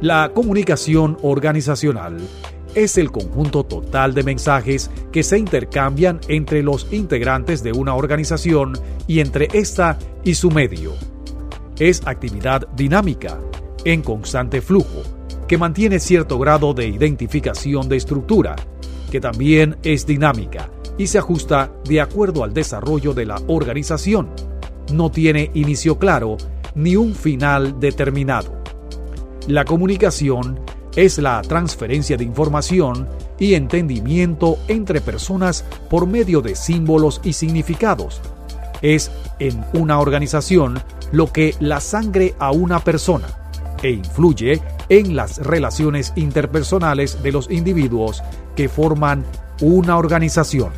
[0.00, 2.16] La comunicación organizacional
[2.76, 8.74] es el conjunto total de mensajes que se intercambian entre los integrantes de una organización
[9.08, 10.92] y entre ésta y su medio.
[11.78, 13.40] Es actividad dinámica,
[13.84, 15.02] en constante flujo,
[15.48, 18.56] que mantiene cierto grado de identificación de estructura,
[19.10, 20.68] que también es dinámica
[20.98, 24.28] y se ajusta de acuerdo al desarrollo de la organización.
[24.92, 26.36] No tiene inicio claro
[26.74, 28.62] ni un final determinado.
[29.48, 30.60] La comunicación
[30.96, 33.06] es la transferencia de información
[33.38, 38.20] y entendimiento entre personas por medio de símbolos y significados.
[38.82, 40.82] Es en una organización
[41.12, 43.26] lo que la sangre a una persona
[43.82, 48.22] e influye en las relaciones interpersonales de los individuos
[48.54, 49.24] que forman
[49.60, 50.70] una organización.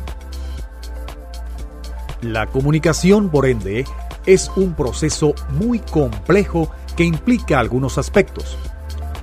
[2.21, 3.85] La comunicación, por ende,
[4.25, 8.57] es un proceso muy complejo que implica algunos aspectos.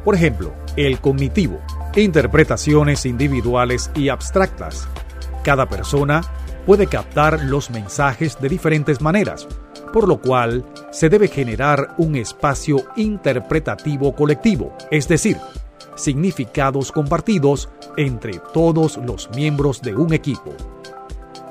[0.03, 1.59] Por ejemplo, el cognitivo,
[1.95, 4.87] interpretaciones individuales y abstractas.
[5.43, 6.23] Cada persona
[6.67, 9.47] puede captar los mensajes de diferentes maneras,
[9.93, 15.39] por lo cual se debe generar un espacio interpretativo colectivo, es decir,
[15.97, 20.53] significados compartidos entre todos los miembros de un equipo.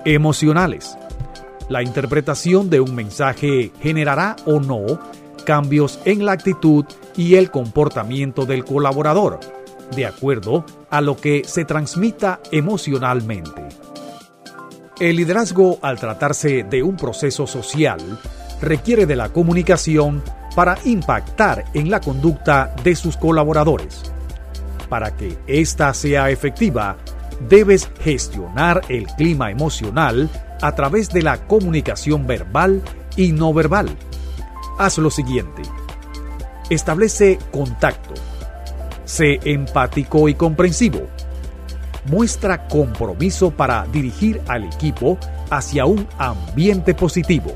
[0.06, 0.96] Emocionales.
[1.68, 5.00] La interpretación de un mensaje generará o no
[5.46, 6.84] cambios en la actitud
[7.16, 9.39] y el comportamiento del colaborador,
[9.96, 13.64] de acuerdo a lo que se transmita emocionalmente.
[15.00, 18.00] El liderazgo, al tratarse de un proceso social,
[18.62, 20.24] requiere de la comunicación
[20.56, 24.12] para impactar en la conducta de sus colaboradores.
[24.89, 26.98] Para que ésta sea efectiva,
[27.50, 30.30] debes gestionar el clima emocional
[30.62, 32.82] a través de la comunicación verbal
[33.18, 33.89] y no verbal.
[34.78, 35.62] Haz lo siguiente.
[36.70, 38.14] Establece contacto.
[39.06, 41.08] Sé empático y comprensivo.
[42.06, 45.18] Muestra compromiso para dirigir al equipo
[45.50, 47.54] hacia un ambiente positivo.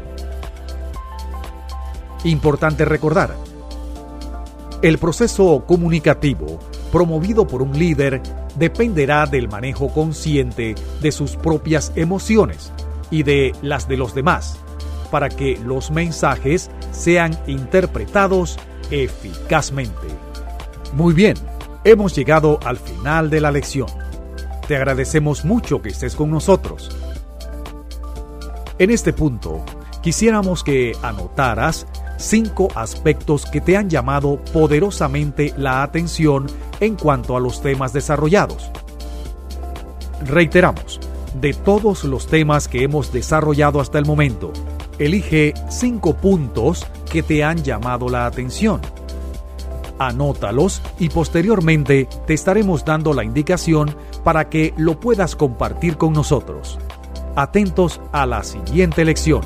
[2.24, 3.36] Importante recordar,
[4.82, 6.60] el proceso comunicativo
[6.92, 8.22] promovido por un líder
[8.56, 12.72] dependerá del manejo consciente de sus propias emociones
[13.12, 14.60] y de las de los demás,
[15.10, 18.57] para que los mensajes sean interpretados
[18.91, 20.07] eficazmente.
[20.93, 21.36] Muy bien,
[21.84, 23.88] hemos llegado al final de la lección.
[24.68, 26.95] Te agradecemos mucho que estés con nosotros.
[28.78, 29.64] En este punto,
[30.01, 31.86] quisiéramos que anotaras
[32.18, 36.47] cinco aspectos que te han llamado poderosamente la atención
[36.80, 38.70] en cuanto a los temas desarrollados.
[40.26, 40.99] Reiteramos,
[41.39, 44.51] de todos los temas que hemos desarrollado hasta el momento,
[45.00, 48.82] elige cinco puntos que te han llamado la atención.
[49.97, 56.78] Anótalos y posteriormente te estaremos dando la indicación para que lo puedas compartir con nosotros.
[57.36, 59.41] Atentos a la siguiente lección.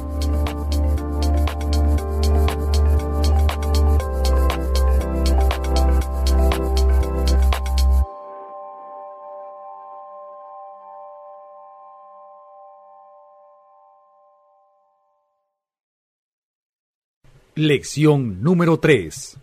[17.55, 19.37] Lección número 3.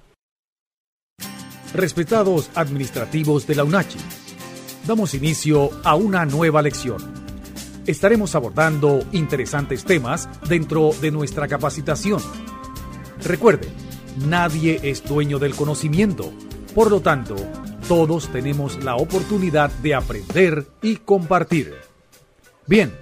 [1.75, 3.99] Respetados administrativos de la UNACHI,
[4.85, 6.99] damos inicio a una nueva lección.
[7.87, 12.21] Estaremos abordando interesantes temas dentro de nuestra capacitación.
[13.23, 13.71] Recuerden,
[14.27, 16.33] nadie es dueño del conocimiento,
[16.75, 17.37] por lo tanto,
[17.87, 21.77] todos tenemos la oportunidad de aprender y compartir.
[22.67, 22.93] Bien,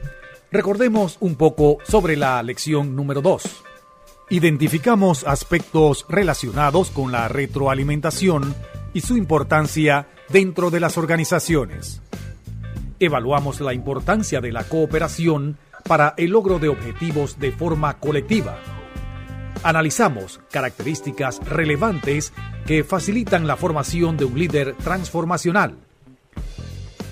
[0.53, 3.68] recordemos un poco sobre la lección número 2
[4.31, 8.55] Identificamos aspectos relacionados con la retroalimentación
[8.93, 12.03] y su importancia dentro de las organizaciones.
[13.01, 18.59] Evaluamos la importancia de la cooperación para el logro de objetivos de forma colectiva.
[19.63, 22.35] Analizamos características relevantes
[22.67, 25.79] que facilitan la formación de un líder transformacional.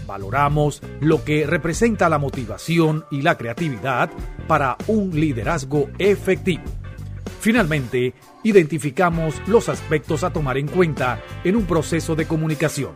[0.07, 4.11] Valoramos lo que representa la motivación y la creatividad
[4.47, 6.65] para un liderazgo efectivo.
[7.41, 12.93] Finalmente, identificamos los aspectos a tomar en cuenta en un proceso de comunicación.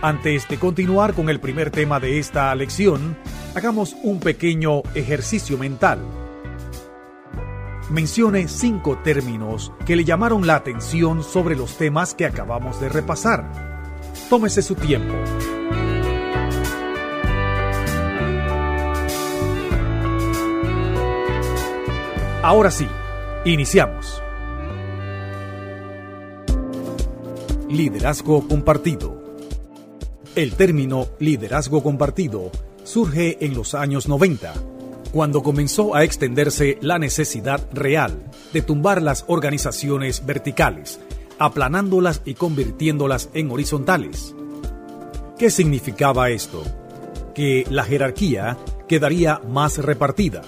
[0.00, 3.16] Antes de continuar con el primer tema de esta lección,
[3.54, 5.98] hagamos un pequeño ejercicio mental.
[7.90, 13.50] Mencione cinco términos que le llamaron la atención sobre los temas que acabamos de repasar.
[14.28, 15.14] Tómese su tiempo.
[22.42, 22.86] Ahora sí,
[23.48, 24.22] Iniciamos.
[27.70, 29.22] Liderazgo compartido.
[30.34, 32.50] El término liderazgo compartido
[32.84, 34.52] surge en los años 90,
[35.12, 41.00] cuando comenzó a extenderse la necesidad real de tumbar las organizaciones verticales,
[41.38, 44.34] aplanándolas y convirtiéndolas en horizontales.
[45.38, 46.64] ¿Qué significaba esto?
[47.34, 50.42] Que la jerarquía quedaría más repartida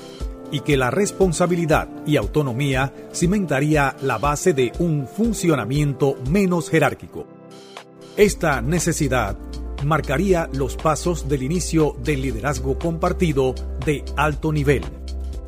[0.51, 7.27] y que la responsabilidad y autonomía cimentaría la base de un funcionamiento menos jerárquico.
[8.17, 9.37] Esta necesidad
[9.85, 14.83] marcaría los pasos del inicio del liderazgo compartido de alto nivel.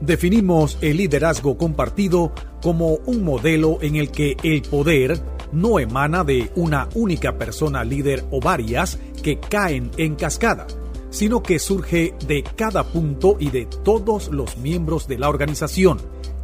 [0.00, 2.32] Definimos el liderazgo compartido
[2.62, 5.20] como un modelo en el que el poder
[5.52, 10.66] no emana de una única persona líder o varias que caen en cascada,
[11.12, 15.98] sino que surge de cada punto y de todos los miembros de la organización,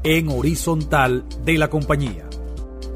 [0.05, 2.29] en horizontal de la compañía.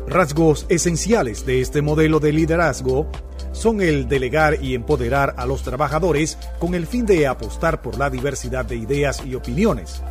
[0.07, 3.11] Rasgos esenciales de este modelo de liderazgo
[3.53, 8.11] son el delegar y empoderar a los trabajadores con el fin de apostar por la
[8.11, 10.03] diversidad de ideas y opiniones,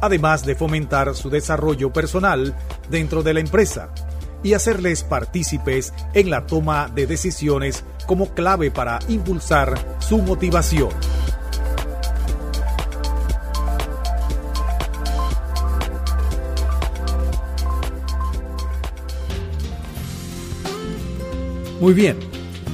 [0.00, 2.56] además de fomentar su desarrollo personal
[2.88, 3.92] dentro de la empresa
[4.42, 10.90] y hacerles partícipes en la toma de decisiones como clave para impulsar su motivación.
[21.80, 22.18] Muy bien,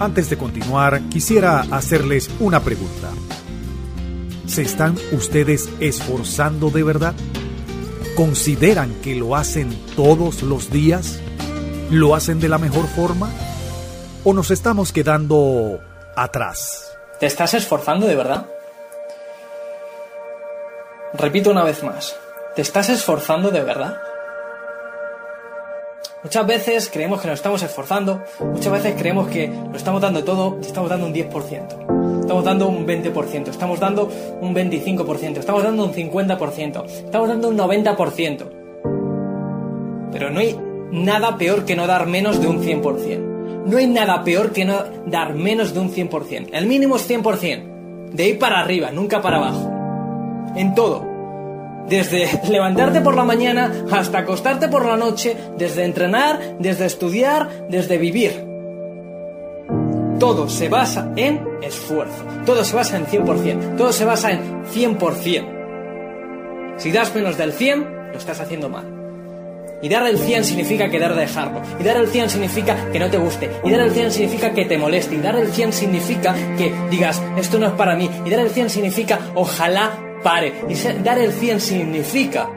[0.00, 3.10] antes de continuar quisiera hacerles una pregunta.
[4.46, 7.14] ¿Se están ustedes esforzando de verdad?
[8.16, 11.20] ¿Consideran que lo hacen todos los días?
[11.90, 13.30] ¿Lo hacen de la mejor forma?
[14.24, 15.78] ¿O nos estamos quedando
[16.16, 16.92] atrás?
[17.20, 18.46] ¿Te estás esforzando de verdad?
[21.14, 22.16] Repito una vez más,
[22.56, 23.98] ¿te estás esforzando de verdad?
[26.24, 30.58] Muchas veces creemos que nos estamos esforzando, muchas veces creemos que lo estamos dando todo
[30.60, 34.10] estamos dando un 10%, estamos dando un 20%, estamos dando
[34.40, 38.50] un 25%, estamos dando un 50%, estamos dando un 90%.
[40.10, 40.58] Pero no hay
[40.90, 43.64] nada peor que no dar menos de un 100%.
[43.66, 46.50] No hay nada peor que no dar menos de un 100%.
[46.52, 48.12] El mínimo es 100%.
[48.12, 49.70] De ahí para arriba, nunca para abajo.
[50.54, 51.04] En todo.
[51.88, 57.98] Desde levantarte por la mañana hasta acostarte por la noche, desde entrenar, desde estudiar, desde
[57.98, 58.44] vivir.
[60.18, 62.24] Todo se basa en esfuerzo.
[62.46, 63.76] Todo se basa en 100%.
[63.76, 66.76] Todo se basa en 100%.
[66.78, 68.95] Si das menos del 100, lo estás haciendo mal.
[69.82, 71.60] Y dar el 100 significa querer dejarlo.
[71.78, 73.50] Y dar el 100 significa que no te guste.
[73.62, 75.16] Y dar el 100 significa que te moleste.
[75.16, 78.10] Y dar el 100 significa que digas, esto no es para mí.
[78.24, 80.54] Y dar el 100 significa, ojalá pare.
[80.68, 82.48] Y dar el 100 significa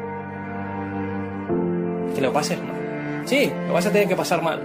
[2.15, 3.23] que lo pases mal.
[3.25, 4.61] Sí, lo vas a tener que pasar mal.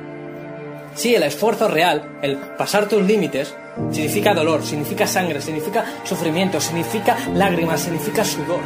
[0.94, 3.55] Sí, el esfuerzo real, el pasar tus límites,
[3.90, 8.61] significa dolor, significa sangre, significa sufrimiento, significa lágrimas, significa sudor.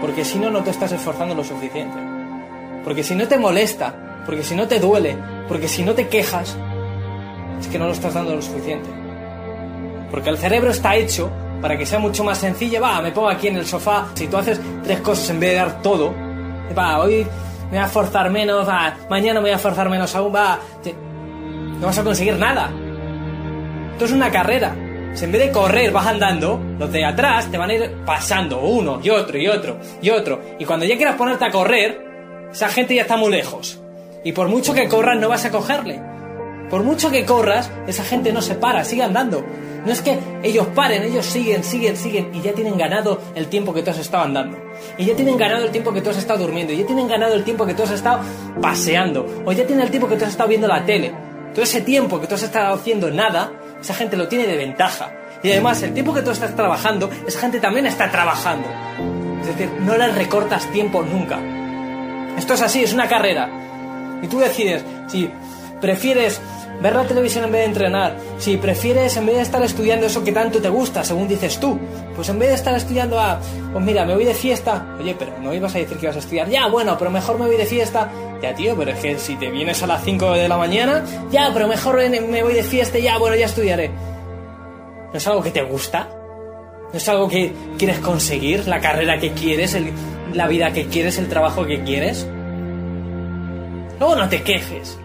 [0.00, 2.07] Porque si no, no te estás esforzando lo suficiente.
[2.84, 5.16] Porque si no te molesta, porque si no te duele,
[5.48, 6.56] porque si no te quejas,
[7.60, 8.88] es que no lo estás dando lo suficiente.
[10.10, 12.80] Porque el cerebro está hecho para que sea mucho más sencillo.
[12.80, 14.08] Va, me pongo aquí en el sofá.
[14.14, 16.14] Si tú haces tres cosas en vez de dar todo,
[16.76, 17.26] va, hoy
[17.70, 20.58] me voy a forzar menos, va, mañana me voy a forzar menos aún, va.
[21.80, 22.70] No vas a conseguir nada.
[23.92, 24.74] Esto es una carrera.
[25.14, 28.60] Si en vez de correr vas andando, los de atrás te van a ir pasando
[28.60, 30.40] uno y otro y otro y otro.
[30.58, 32.07] Y cuando ya quieras ponerte a correr,
[32.52, 33.80] esa gente ya está muy lejos.
[34.24, 36.00] Y por mucho que corras no vas a cogerle.
[36.70, 39.44] Por mucho que corras, esa gente no se para, sigue andando.
[39.86, 43.72] No es que ellos paren, ellos siguen, siguen, siguen y ya tienen ganado el tiempo
[43.72, 44.58] que tú has estado andando.
[44.98, 46.72] Y ya tienen ganado el tiempo que tú has estado durmiendo.
[46.72, 48.20] Y ya tienen ganado el tiempo que tú has estado
[48.60, 49.24] paseando.
[49.46, 51.14] O ya tienen el tiempo que tú has estado viendo la tele.
[51.54, 55.10] Todo ese tiempo que tú has estado haciendo nada, esa gente lo tiene de ventaja.
[55.42, 58.68] Y además, el tiempo que tú estás trabajando, esa gente también está trabajando.
[59.40, 61.38] Es decir, no les recortas tiempo nunca.
[62.38, 63.50] Esto es así, es una carrera.
[64.22, 65.30] Y tú decides si
[65.80, 66.40] prefieres
[66.80, 70.22] ver la televisión en vez de entrenar, si prefieres en vez de estar estudiando eso
[70.22, 71.78] que tanto te gusta, según dices tú,
[72.14, 73.40] pues en vez de estar estudiando a,
[73.72, 76.20] pues mira, me voy de fiesta, oye, pero no ibas a decir que ibas a
[76.20, 78.08] estudiar, ya, bueno, pero mejor me voy de fiesta,
[78.40, 81.50] ya tío, pero es que si te vienes a las 5 de la mañana, ya,
[81.52, 83.88] pero mejor me voy de fiesta, ya, bueno, ya estudiaré.
[83.88, 86.08] ¿No es algo que te gusta?
[86.92, 88.68] ¿No es algo que quieres conseguir?
[88.68, 89.76] ¿La carrera que quieres?
[90.32, 91.18] ¿La vida que quieres?
[91.18, 92.26] ¿El trabajo que quieres?
[93.98, 94.98] Luego no te quejes.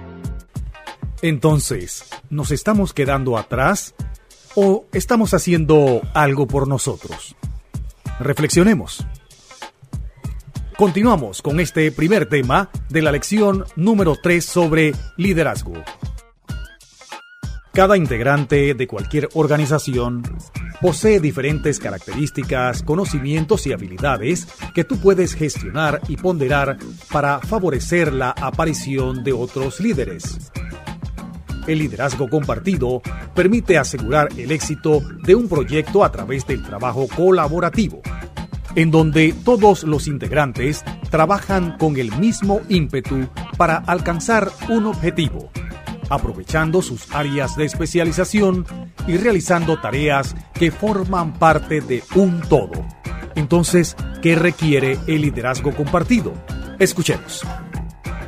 [1.22, 3.96] Entonces, ¿nos estamos quedando atrás
[4.56, 7.36] o estamos haciendo algo por nosotros?
[8.20, 9.06] Reflexionemos.
[10.78, 15.74] Continuamos con este primer tema de la lección número 3 sobre liderazgo.
[17.74, 20.22] Cada integrante de cualquier organización
[20.80, 26.78] posee diferentes características, conocimientos y habilidades que tú puedes gestionar y ponderar
[27.12, 30.52] para favorecer la aparición de otros líderes.
[31.66, 33.02] El liderazgo compartido
[33.34, 38.04] permite asegurar el éxito de un proyecto a través del trabajo colaborativo,
[38.76, 45.50] en donde todos los integrantes trabajan con el mismo ímpetu para alcanzar un objetivo
[46.10, 48.66] aprovechando sus áreas de especialización
[49.08, 52.72] y realizando tareas que forman parte de un todo.
[53.36, 56.34] Entonces, ¿qué requiere el liderazgo compartido?
[56.80, 57.46] Escuchemos.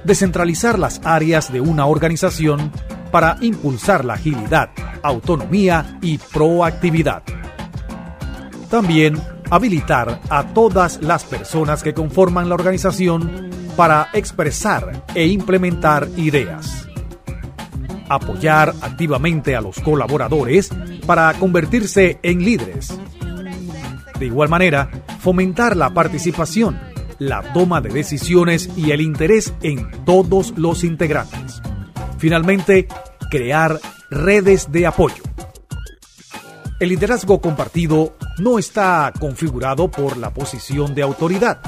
[0.03, 2.71] Descentralizar las áreas de una organización
[3.11, 4.69] para impulsar la agilidad,
[5.01, 7.23] autonomía y proactividad.
[8.69, 16.84] También habilitar a todas las personas que conforman la organización para expresar e implementar ideas
[18.10, 20.70] apoyar activamente a los colaboradores
[21.06, 22.97] para convertirse en líderes.
[24.20, 24.89] De igual manera,
[25.20, 26.80] fomentar la participación,
[27.20, 31.62] la toma de decisiones y el interés en todos los integrantes.
[32.18, 32.88] Finalmente,
[33.30, 33.80] crear
[34.10, 35.24] redes de apoyo.
[36.80, 41.62] El liderazgo compartido no está configurado por la posición de autoridad,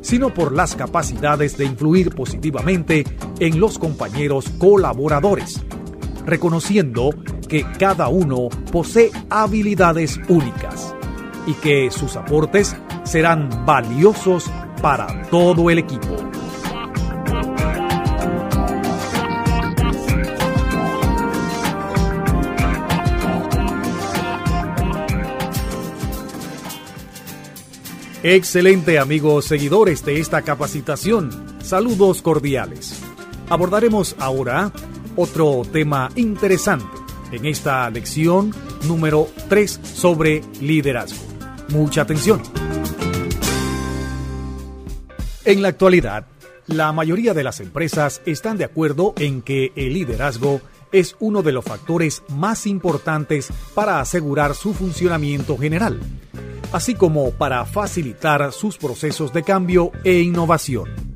[0.00, 3.04] sino por las capacidades de influir positivamente
[3.38, 5.62] en los compañeros colaboradores,
[6.26, 7.10] reconociendo
[7.48, 10.94] que cada uno posee habilidades únicas
[11.46, 14.50] y que sus aportes serán valiosos
[14.82, 16.16] para todo el equipo.
[28.28, 31.30] Excelente amigos seguidores de esta capacitación.
[31.62, 33.00] Saludos cordiales.
[33.48, 34.72] Abordaremos ahora
[35.16, 36.86] otro tema interesante
[37.32, 38.54] en esta lección
[38.86, 41.18] número 3 sobre liderazgo.
[41.68, 42.42] Mucha atención.
[45.44, 46.26] En la actualidad,
[46.66, 50.60] la mayoría de las empresas están de acuerdo en que el liderazgo
[50.92, 56.00] es uno de los factores más importantes para asegurar su funcionamiento general,
[56.72, 61.15] así como para facilitar sus procesos de cambio e innovación.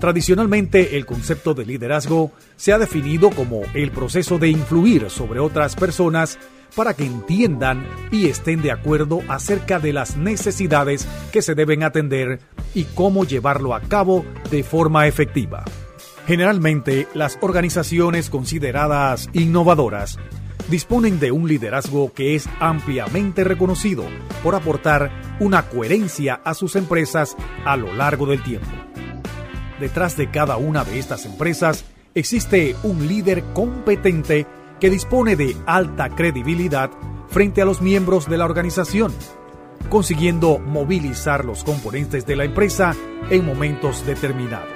[0.00, 5.74] Tradicionalmente, el concepto de liderazgo se ha definido como el proceso de influir sobre otras
[5.74, 6.38] personas
[6.74, 12.40] para que entiendan y estén de acuerdo acerca de las necesidades que se deben atender
[12.74, 15.64] y cómo llevarlo a cabo de forma efectiva.
[16.26, 20.18] Generalmente, las organizaciones consideradas innovadoras
[20.68, 24.04] disponen de un liderazgo que es ampliamente reconocido
[24.42, 28.85] por aportar una coherencia a sus empresas a lo largo del tiempo.
[29.80, 34.46] Detrás de cada una de estas empresas existe un líder competente
[34.80, 36.90] que dispone de alta credibilidad
[37.28, 39.12] frente a los miembros de la organización,
[39.90, 42.94] consiguiendo movilizar los componentes de la empresa
[43.30, 44.70] en momentos determinados.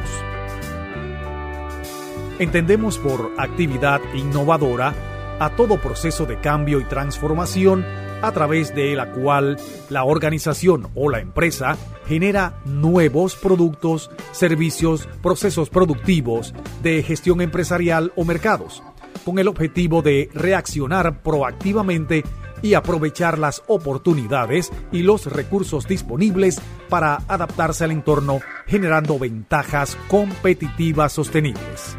[2.39, 4.95] Entendemos por actividad innovadora
[5.39, 7.87] a todo proceso de cambio y transformación
[8.23, 9.59] a través de la cual
[9.89, 18.25] la organización o la empresa genera nuevos productos, servicios, procesos productivos de gestión empresarial o
[18.25, 18.83] mercados,
[19.25, 22.25] con el objetivo de reaccionar proactivamente
[22.63, 31.13] y aprovechar las oportunidades y los recursos disponibles para adaptarse al entorno, generando ventajas competitivas
[31.13, 31.97] sostenibles.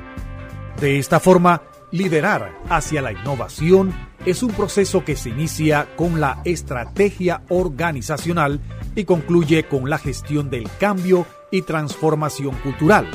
[0.80, 3.94] De esta forma, liderar hacia la innovación
[4.26, 8.60] es un proceso que se inicia con la estrategia organizacional
[8.96, 13.08] y concluye con la gestión del cambio y transformación cultural,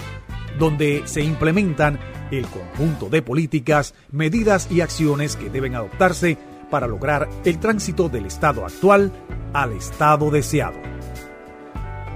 [0.58, 1.98] donde se implementan
[2.30, 6.38] el conjunto de políticas, medidas y acciones que deben adoptarse
[6.70, 9.12] para lograr el tránsito del estado actual
[9.52, 10.76] al estado deseado.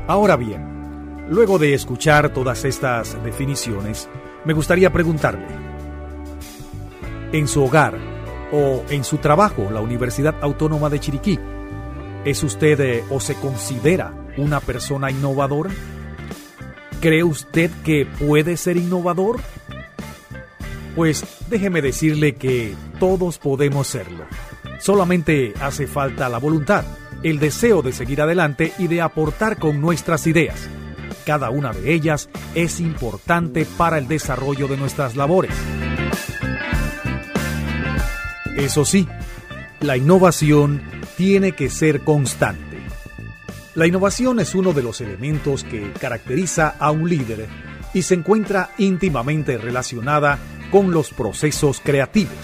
[0.09, 4.09] Ahora bien, luego de escuchar todas estas definiciones,
[4.45, 5.47] me gustaría preguntarle,
[7.33, 7.97] en su hogar,
[8.53, 11.39] o en su trabajo, la Universidad Autónoma de Chiriquí,
[12.25, 15.71] ¿es usted eh, o se considera una persona innovadora?
[17.01, 19.41] ¿Cree usted que puede ser innovador?
[20.95, 24.25] Pues déjeme decirle que todos podemos serlo.
[24.81, 26.85] Solamente hace falta la voluntad,
[27.23, 30.69] el deseo de seguir adelante y de aportar con nuestras ideas.
[31.25, 35.55] Cada una de ellas es importante para el desarrollo de nuestras labores.
[38.57, 39.07] Eso sí,
[39.81, 40.83] la innovación
[41.17, 42.79] tiene que ser constante.
[43.75, 47.47] La innovación es uno de los elementos que caracteriza a un líder
[47.95, 50.39] y se encuentra íntimamente relacionada
[50.71, 52.35] con los procesos creativos.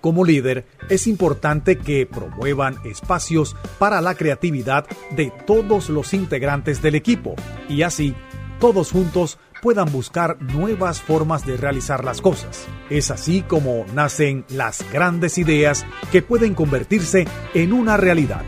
[0.00, 6.94] Como líder, es importante que promuevan espacios para la creatividad de todos los integrantes del
[6.96, 7.34] equipo
[7.68, 8.14] y así
[8.60, 12.68] todos juntos puedan buscar nuevas formas de realizar las cosas.
[12.88, 18.42] Es así como nacen las grandes ideas que pueden convertirse en una realidad.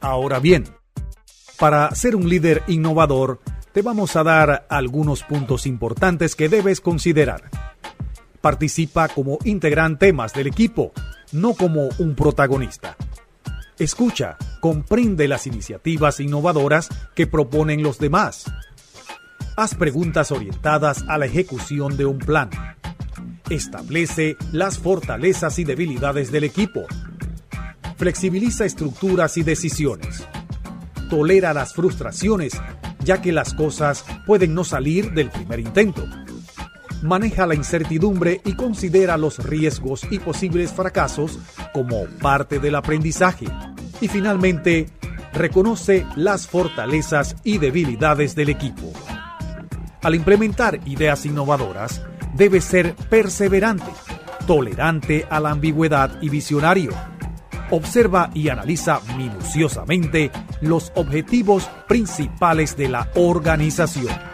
[0.00, 0.64] Ahora bien,
[1.58, 3.40] para ser un líder innovador,
[3.72, 7.50] te vamos a dar algunos puntos importantes que debes considerar.
[8.40, 10.92] Participa como integrante más del equipo,
[11.32, 12.96] no como un protagonista.
[13.78, 18.44] Escucha, comprende las iniciativas innovadoras que proponen los demás.
[19.60, 22.48] Haz preguntas orientadas a la ejecución de un plan.
[23.50, 26.86] Establece las fortalezas y debilidades del equipo.
[27.98, 30.26] Flexibiliza estructuras y decisiones.
[31.10, 32.54] Tolera las frustraciones,
[33.00, 36.06] ya que las cosas pueden no salir del primer intento
[37.02, 41.38] maneja la incertidumbre y considera los riesgos y posibles fracasos
[41.72, 43.46] como parte del aprendizaje.
[44.02, 44.86] Y finalmente,
[45.32, 48.92] reconoce las fortalezas y debilidades del equipo.
[50.02, 52.02] Al implementar ideas innovadoras,
[52.34, 53.90] debe ser perseverante,
[54.46, 56.92] tolerante a la ambigüedad y visionario.
[57.70, 60.30] Observa y analiza minuciosamente
[60.60, 64.30] los objetivos principales de la organización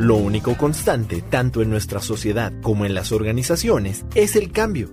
[0.00, 4.88] Lo único constante, tanto en nuestra sociedad como en las organizaciones, es el cambio.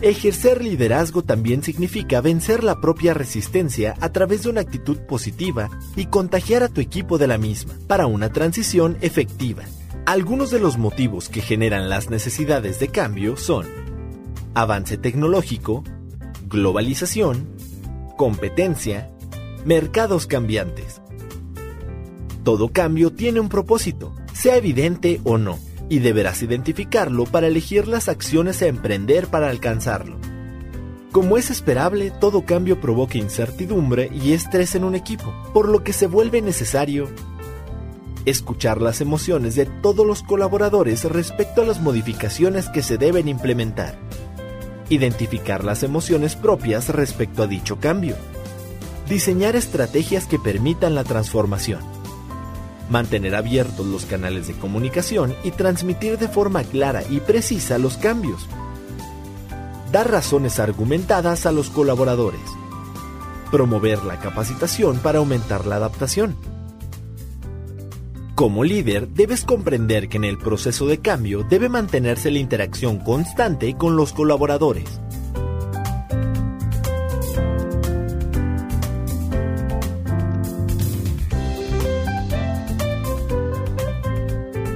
[0.00, 6.06] Ejercer liderazgo también significa vencer la propia resistencia a través de una actitud positiva y
[6.06, 9.64] contagiar a tu equipo de la misma para una transición efectiva.
[10.06, 13.66] Algunos de los motivos que generan las necesidades de cambio son
[14.54, 15.82] avance tecnológico,
[16.48, 17.48] globalización,
[18.16, 19.10] competencia,
[19.64, 21.02] mercados cambiantes.
[22.44, 28.08] Todo cambio tiene un propósito sea evidente o no, y deberás identificarlo para elegir las
[28.08, 30.18] acciones a emprender para alcanzarlo.
[31.12, 35.92] Como es esperable, todo cambio provoca incertidumbre y estrés en un equipo, por lo que
[35.94, 37.08] se vuelve necesario
[38.26, 43.98] escuchar las emociones de todos los colaboradores respecto a las modificaciones que se deben implementar,
[44.90, 48.16] identificar las emociones propias respecto a dicho cambio,
[49.08, 51.80] diseñar estrategias que permitan la transformación,
[52.88, 58.46] mantener abiertos los canales de comunicación y transmitir de forma clara y precisa los cambios.
[59.92, 62.40] Dar razones argumentadas a los colaboradores.
[63.50, 66.36] Promover la capacitación para aumentar la adaptación.
[68.34, 73.74] Como líder, debes comprender que en el proceso de cambio debe mantenerse la interacción constante
[73.76, 75.00] con los colaboradores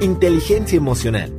[0.03, 1.33] Inteligencia emocional.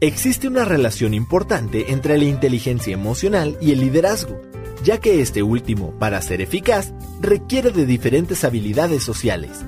[0.00, 4.38] Existe una relación importante entre la inteligencia emocional y el liderazgo,
[4.84, 9.64] ya que este último, para ser eficaz, requiere de diferentes habilidades sociales.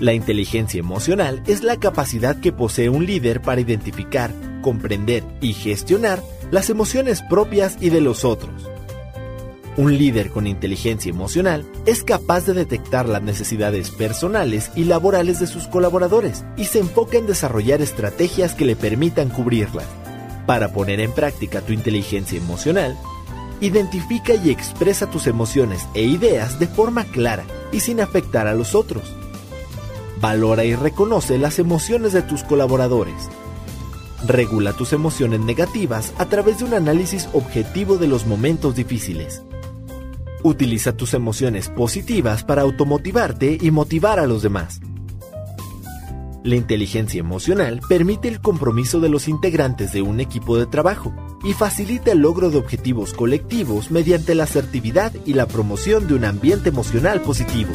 [0.00, 4.32] La inteligencia emocional es la capacidad que posee un líder para identificar,
[4.62, 8.77] comprender y gestionar las emociones propias y de los otros
[9.78, 15.46] un líder con inteligencia emocional es capaz de detectar las necesidades personales y laborales de
[15.46, 19.86] sus colaboradores y se enfoca en desarrollar estrategias que le permitan cubrirlas.
[20.46, 22.98] Para poner en práctica tu inteligencia emocional,
[23.60, 28.74] identifica y expresa tus emociones e ideas de forma clara y sin afectar a los
[28.74, 29.14] otros.
[30.20, 33.28] Valora y reconoce las emociones de tus colaboradores.
[34.26, 39.44] Regula tus emociones negativas a través de un análisis objetivo de los momentos difíciles.
[40.42, 44.80] Utiliza tus emociones positivas para automotivarte y motivar a los demás.
[46.44, 51.12] La inteligencia emocional permite el compromiso de los integrantes de un equipo de trabajo
[51.44, 56.24] y facilita el logro de objetivos colectivos mediante la asertividad y la promoción de un
[56.24, 57.72] ambiente emocional positivo.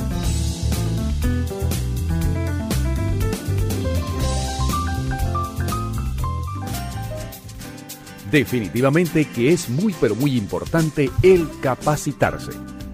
[8.33, 12.49] Definitivamente que es muy pero muy importante el capacitarse.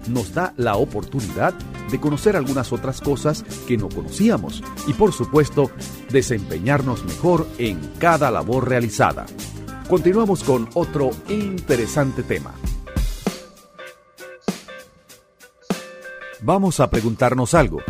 [0.06, 1.54] Nos da la oportunidad
[1.90, 5.70] de conocer algunas otras cosas que no conocíamos y por supuesto
[6.10, 9.24] desempeñarnos mejor en cada labor realizada.
[9.88, 12.52] Continuamos con otro interesante tema.
[16.42, 17.80] Vamos a preguntarnos algo.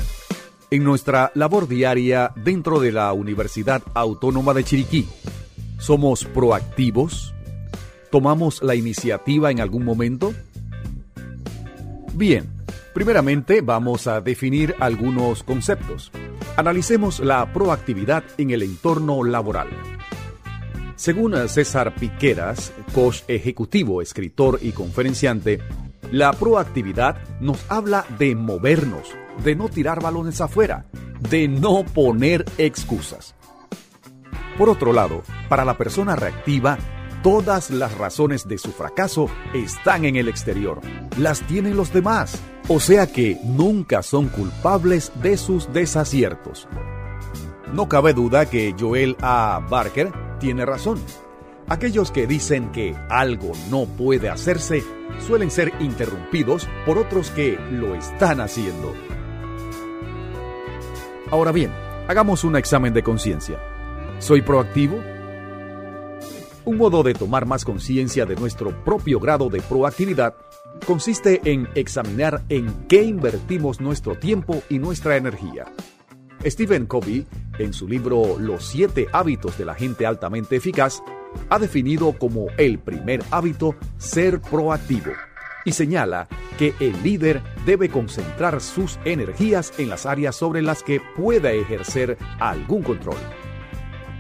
[0.71, 5.09] En nuestra labor diaria dentro de la Universidad Autónoma de Chiriquí,
[5.81, 7.35] ¿somos proactivos?
[8.11, 10.35] ¿Tomamos la iniciativa en algún momento?
[12.15, 12.61] Bien,
[12.93, 16.11] Primeramente vamos a definir algunos conceptos.
[16.57, 19.69] Analicemos la proactividad en el entorno laboral.
[20.97, 25.61] Según César Piqueras, coach ejecutivo, escritor y conferenciante,
[26.11, 29.09] la proactividad nos habla de movernos,
[29.45, 30.85] de no tirar balones afuera,
[31.31, 33.37] de no poner excusas.
[34.59, 36.77] Por otro lado, para la persona reactiva,
[37.23, 40.81] todas las razones de su fracaso están en el exterior.
[41.19, 42.41] Las tienen los demás.
[42.69, 46.69] O sea que nunca son culpables de sus desaciertos.
[47.75, 49.65] No cabe duda que Joel A.
[49.69, 50.99] Barker tiene razón.
[51.69, 54.83] Aquellos que dicen que algo no puede hacerse
[55.25, 58.93] suelen ser interrumpidos por otros que lo están haciendo.
[61.31, 61.73] Ahora bien,
[62.09, 63.61] hagamos un examen de conciencia.
[64.19, 65.01] ¿Soy proactivo?
[66.65, 70.35] Un modo de tomar más conciencia de nuestro propio grado de proactividad
[70.87, 75.67] consiste en examinar en qué invertimos nuestro tiempo y nuestra energía.
[76.45, 77.27] Stephen Covey,
[77.59, 81.03] en su libro Los siete hábitos de la gente altamente eficaz,
[81.49, 85.13] ha definido como el primer hábito ser proactivo
[85.65, 91.01] y señala que el líder debe concentrar sus energías en las áreas sobre las que
[91.17, 93.17] pueda ejercer algún control.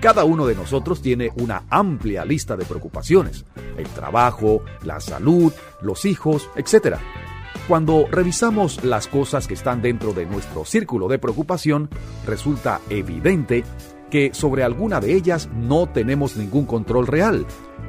[0.01, 3.45] Cada uno de nosotros tiene una amplia lista de preocupaciones,
[3.77, 6.97] el trabajo, la salud, los hijos, etc.
[7.69, 11.91] Cuando revisamos las cosas que están dentro de nuestro círculo de preocupación,
[12.27, 13.63] resulta evidente
[14.11, 17.47] que sobre alguna de ellas no tenemos ningún control real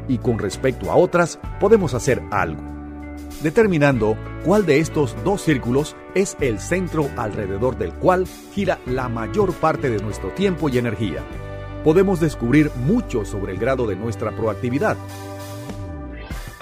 [0.10, 2.62] y con respecto a otras podemos hacer algo.
[3.42, 9.54] Determinando cuál de estos dos círculos es el centro alrededor del cual gira la mayor
[9.54, 11.24] parte de nuestro tiempo y energía,
[11.84, 14.98] podemos descubrir mucho sobre el grado de nuestra proactividad.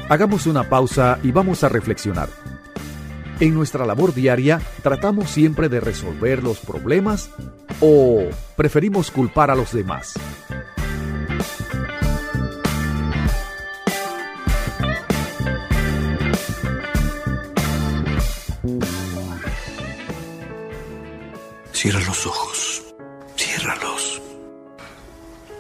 [0.09, 2.29] Hagamos una pausa y vamos a reflexionar.
[3.39, 7.29] En nuestra labor diaria, ¿tratamos siempre de resolver los problemas
[7.79, 8.23] o
[8.55, 10.15] preferimos culpar a los demás?
[21.71, 22.68] Cierra los ojos.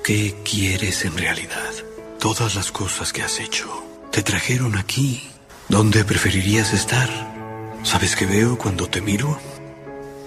[0.09, 1.71] ¿Qué quieres en realidad?
[2.19, 3.67] Todas las cosas que has hecho
[4.11, 5.21] te trajeron aquí.
[5.67, 7.07] ¿Dónde preferirías estar?
[7.83, 9.39] ¿Sabes qué veo cuando te miro?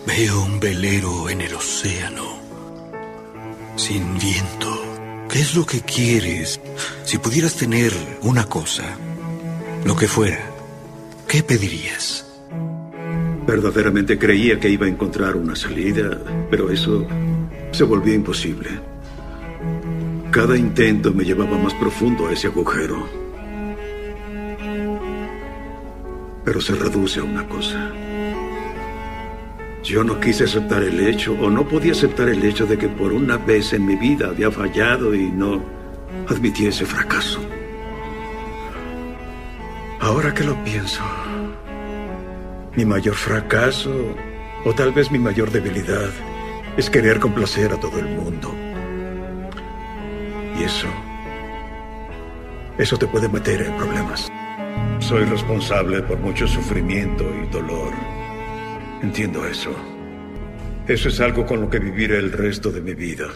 [0.07, 2.39] Veo un velero en el océano,
[3.75, 5.27] sin viento.
[5.29, 6.61] ¿Qué es lo que quieres?
[7.05, 8.85] Si pudieras tener una cosa,
[9.85, 10.49] lo que fuera,
[11.27, 12.25] ¿qué pedirías?
[13.49, 17.05] Verdaderamente creía que iba a encontrar una salida, pero eso
[17.73, 18.92] se volvió imposible.
[20.33, 23.07] Cada intento me llevaba más profundo a ese agujero.
[26.43, 27.93] Pero se reduce a una cosa.
[29.83, 33.13] Yo no quise aceptar el hecho, o no podía aceptar el hecho de que por
[33.13, 35.63] una vez en mi vida había fallado y no
[36.27, 37.39] admití ese fracaso.
[40.01, 41.03] Ahora que lo pienso,
[42.75, 43.93] mi mayor fracaso,
[44.65, 46.09] o tal vez mi mayor debilidad,
[46.79, 48.72] es querer complacer a todo el mundo.
[50.59, 50.89] Y eso,
[52.79, 54.29] eso te puede meter en problemas.
[54.99, 57.93] Soy responsable por mucho sufrimiento y dolor.
[59.03, 59.71] Entiendo eso.
[60.87, 63.27] Eso es algo con lo que viviré el resto de mi vida.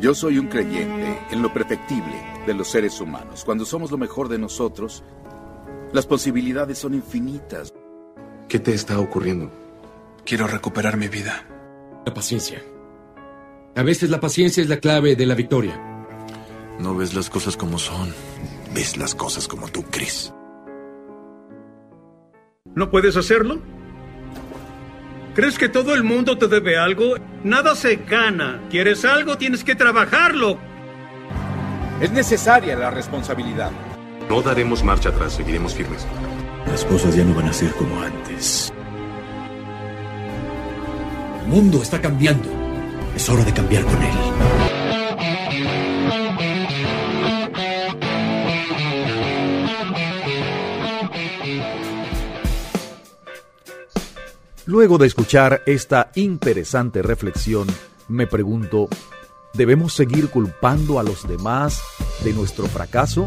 [0.00, 2.14] Yo soy un creyente en lo perfectible
[2.46, 3.44] de los seres humanos.
[3.44, 5.04] Cuando somos lo mejor de nosotros,
[5.92, 7.72] las posibilidades son infinitas.
[8.48, 9.50] ¿Qué te está ocurriendo?
[10.24, 11.44] Quiero recuperar mi vida.
[12.06, 12.62] La paciencia.
[13.76, 15.89] A veces la paciencia es la clave de la victoria.
[16.80, 18.14] No ves las cosas como son,
[18.72, 20.32] ves las cosas como tú crees.
[22.74, 23.60] ¿No puedes hacerlo?
[25.34, 27.16] ¿Crees que todo el mundo te debe algo?
[27.44, 28.62] Nada se gana.
[28.70, 29.36] ¿Quieres algo?
[29.36, 30.58] Tienes que trabajarlo.
[32.00, 33.70] Es necesaria la responsabilidad.
[34.30, 36.06] No daremos marcha atrás, seguiremos firmes.
[36.66, 38.72] Las cosas ya no van a ser como antes.
[41.42, 42.48] El mundo está cambiando.
[43.14, 44.99] Es hora de cambiar con él.
[54.70, 57.66] Luego de escuchar esta interesante reflexión,
[58.06, 58.88] me pregunto,
[59.52, 61.82] ¿debemos seguir culpando a los demás
[62.22, 63.26] de nuestro fracaso?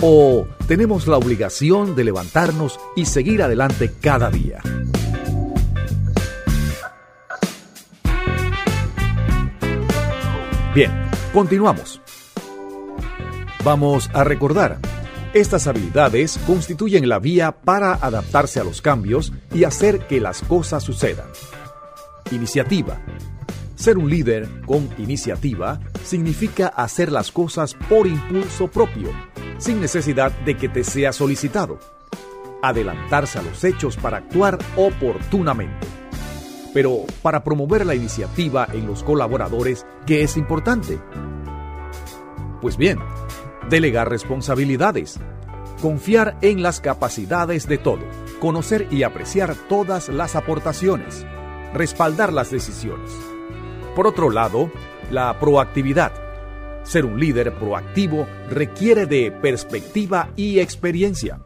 [0.00, 4.62] ¿O tenemos la obligación de levantarnos y seguir adelante cada día?
[10.74, 10.90] Bien,
[11.34, 12.00] continuamos.
[13.62, 14.78] Vamos a recordar.
[15.32, 20.82] Estas habilidades constituyen la vía para adaptarse a los cambios y hacer que las cosas
[20.82, 21.28] sucedan.
[22.32, 23.00] Iniciativa.
[23.76, 29.10] Ser un líder con iniciativa significa hacer las cosas por impulso propio,
[29.58, 31.78] sin necesidad de que te sea solicitado.
[32.60, 35.86] Adelantarse a los hechos para actuar oportunamente.
[36.74, 40.98] Pero para promover la iniciativa en los colaboradores, ¿qué es importante?
[42.60, 42.98] Pues bien,
[43.70, 45.18] delegar responsabilidades,
[45.80, 48.02] confiar en las capacidades de todo,
[48.40, 51.24] conocer y apreciar todas las aportaciones,
[51.72, 53.10] respaldar las decisiones.
[53.96, 54.70] Por otro lado,
[55.10, 56.12] la proactividad.
[56.82, 61.40] Ser un líder proactivo requiere de perspectiva y experiencia.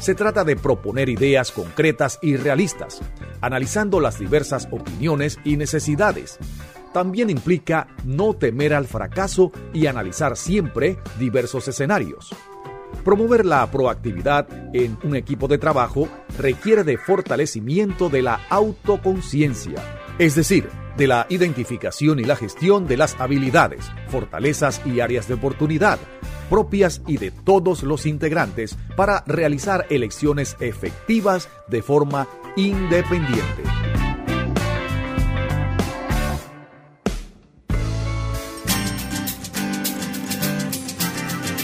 [0.00, 3.00] Se trata de proponer ideas concretas y realistas,
[3.40, 6.38] analizando las diversas opiniones y necesidades.
[6.92, 12.34] También implica no temer al fracaso y analizar siempre diversos escenarios.
[13.04, 19.82] Promover la proactividad en un equipo de trabajo requiere de fortalecimiento de la autoconciencia,
[20.18, 25.34] es decir, de la identificación y la gestión de las habilidades, fortalezas y áreas de
[25.34, 25.98] oportunidad
[26.50, 32.26] propias y de todos los integrantes para realizar elecciones efectivas de forma
[32.56, 33.99] independiente.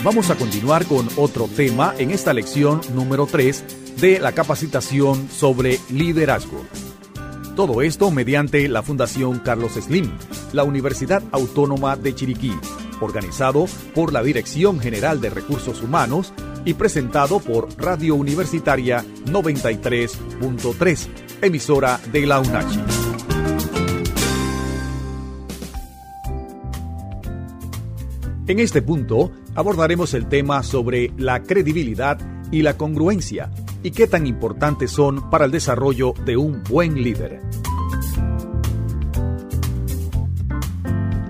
[0.07, 5.81] Vamos a continuar con otro tema en esta lección número 3 de la capacitación sobre
[5.91, 6.65] liderazgo.
[7.57, 10.09] Todo esto mediante la Fundación Carlos Slim,
[10.53, 12.53] la Universidad Autónoma de Chiriquí,
[13.01, 16.33] organizado por la Dirección General de Recursos Humanos
[16.65, 21.09] y presentado por Radio Universitaria 93.3,
[21.43, 23.06] emisora de la UNACHI.
[28.49, 32.19] En este punto abordaremos el tema sobre la credibilidad
[32.53, 33.51] y la congruencia
[33.83, 37.41] y qué tan importantes son para el desarrollo de un buen líder.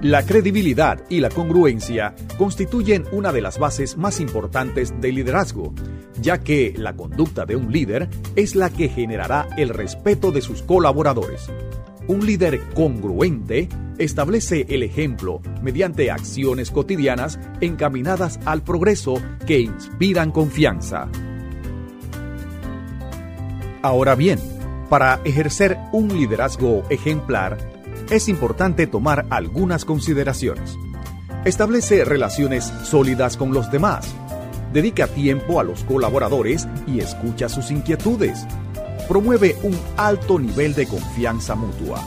[0.02, 5.72] La credibilidad y la congruencia constituyen una de las bases más importantes del liderazgo,
[6.20, 10.60] ya que la conducta de un líder es la que generará el respeto de sus
[10.60, 11.50] colaboradores.
[12.08, 21.08] Un líder congruente establece el ejemplo mediante acciones cotidianas encaminadas al progreso que inspiran confianza.
[23.82, 24.38] Ahora bien,
[24.88, 27.58] para ejercer un liderazgo ejemplar,
[28.10, 30.76] es importante tomar algunas consideraciones.
[31.44, 34.14] Establece relaciones sólidas con los demás.
[34.72, 38.46] Dedica tiempo a los colaboradores y escucha sus inquietudes.
[39.08, 42.02] Promueve un alto nivel de confianza mutua.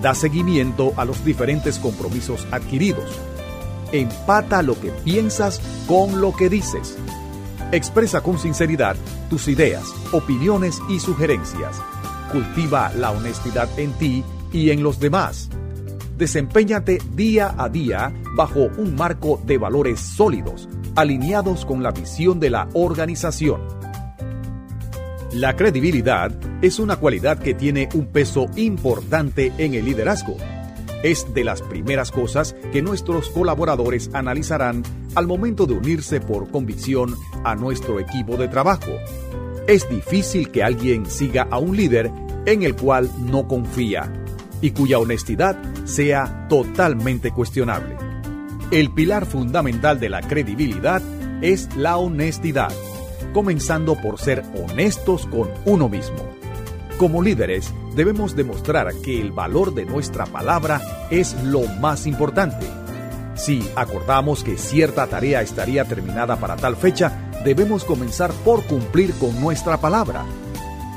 [0.00, 3.04] Da seguimiento a los diferentes compromisos adquiridos.
[3.92, 6.96] Empata lo que piensas con lo que dices.
[7.72, 8.96] Expresa con sinceridad
[9.28, 11.80] tus ideas, opiniones y sugerencias.
[12.32, 15.50] Cultiva la honestidad en ti y en los demás.
[16.16, 22.50] Desempeñate día a día bajo un marco de valores sólidos, alineados con la visión de
[22.50, 23.83] la organización.
[25.34, 26.30] La credibilidad
[26.62, 30.36] es una cualidad que tiene un peso importante en el liderazgo.
[31.02, 34.84] Es de las primeras cosas que nuestros colaboradores analizarán
[35.16, 38.92] al momento de unirse por convicción a nuestro equipo de trabajo.
[39.66, 42.12] Es difícil que alguien siga a un líder
[42.46, 44.12] en el cual no confía
[44.60, 47.96] y cuya honestidad sea totalmente cuestionable.
[48.70, 51.02] El pilar fundamental de la credibilidad
[51.42, 52.72] es la honestidad,
[53.34, 56.16] comenzando por ser honestos con uno mismo.
[56.96, 60.80] Como líderes, debemos demostrar que el valor de nuestra palabra
[61.10, 62.66] es lo más importante.
[63.34, 69.38] Si acordamos que cierta tarea estaría terminada para tal fecha, debemos comenzar por cumplir con
[69.40, 70.24] nuestra palabra.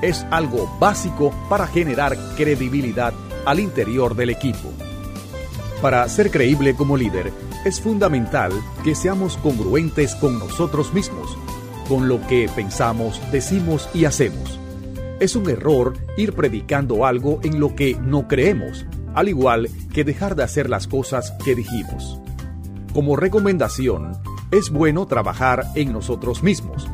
[0.03, 3.13] Es algo básico para generar credibilidad
[3.45, 4.71] al interior del equipo.
[5.81, 7.33] Para ser creíble como líder,
[7.65, 8.51] es fundamental
[8.83, 11.37] que seamos congruentes con nosotros mismos,
[11.87, 14.59] con lo que pensamos, decimos y hacemos.
[15.19, 18.85] Es un error ir predicando algo en lo que no creemos,
[19.15, 22.19] al igual que dejar de hacer las cosas que dijimos.
[22.93, 24.13] Como recomendación,
[24.51, 26.87] es bueno trabajar en nosotros mismos,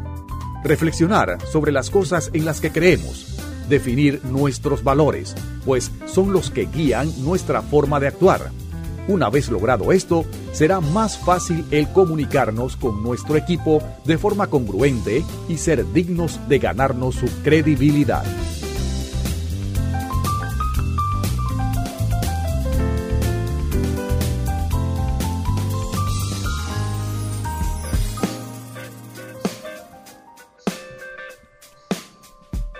[0.64, 3.38] reflexionar sobre las cosas en las que creemos,
[3.68, 8.52] definir nuestros valores, pues son los que guían nuestra forma de actuar.
[9.08, 15.26] Una vez logrado esto, será más fácil el comunicarnos con nuestro equipo de forma congruente
[15.50, 18.24] y ser dignos de ganarnos su credibilidad.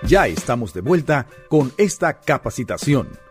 [0.06, 3.23] Ya estamos de vuelta con esta capacitación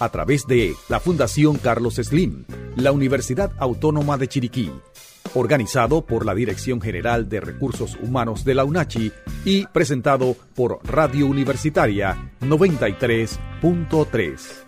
[0.00, 2.44] a través de la Fundación Carlos Slim,
[2.76, 4.70] la Universidad Autónoma de Chiriquí,
[5.34, 9.12] organizado por la Dirección General de Recursos Humanos de la UNACHI
[9.44, 14.63] y presentado por Radio Universitaria 93.3.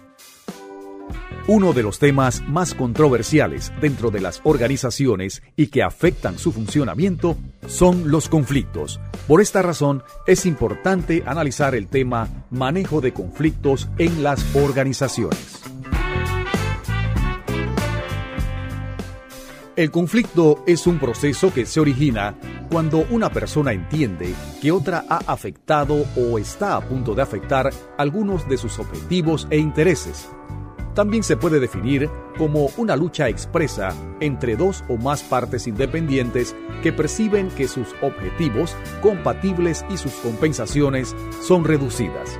[1.49, 7.37] Uno de los temas más controversiales dentro de las organizaciones y que afectan su funcionamiento
[7.69, 8.99] son los conflictos.
[9.29, 15.63] Por esta razón, es importante analizar el tema manejo de conflictos en las organizaciones.
[19.77, 22.35] El conflicto es un proceso que se origina
[22.73, 28.49] cuando una persona entiende que otra ha afectado o está a punto de afectar algunos
[28.49, 30.29] de sus objetivos e intereses
[30.97, 32.09] también se puede definir
[32.39, 38.75] como una lucha expresa entre dos o más partes independientes que perciben que sus objetivos
[39.03, 42.39] compatibles y sus compensaciones son reducidas.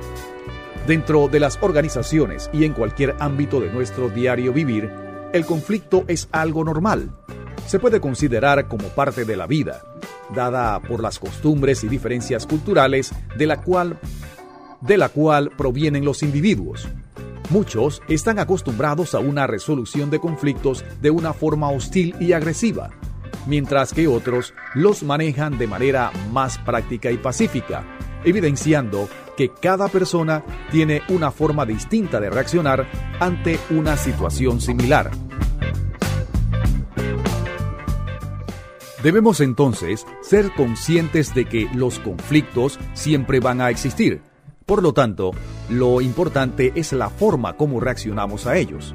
[0.87, 4.91] Dentro de las organizaciones y en cualquier ámbito de nuestro diario vivir,
[5.33, 7.11] el conflicto es algo normal.
[7.67, 9.83] Se puede considerar como parte de la vida,
[10.33, 13.99] dada por las costumbres y diferencias culturales de la cual,
[14.81, 16.87] de la cual provienen los individuos.
[17.49, 22.89] Muchos están acostumbrados a una resolución de conflictos de una forma hostil y agresiva,
[23.45, 27.85] mientras que otros los manejan de manera más práctica y pacífica,
[28.25, 29.07] evidenciando
[29.37, 32.85] que cada persona tiene una forma distinta de reaccionar
[33.21, 35.11] ante una situación similar.
[39.03, 44.21] Debemos entonces ser conscientes de que los conflictos siempre van a existir,
[44.67, 45.31] por lo tanto,
[45.69, 48.93] lo importante es la forma como reaccionamos a ellos.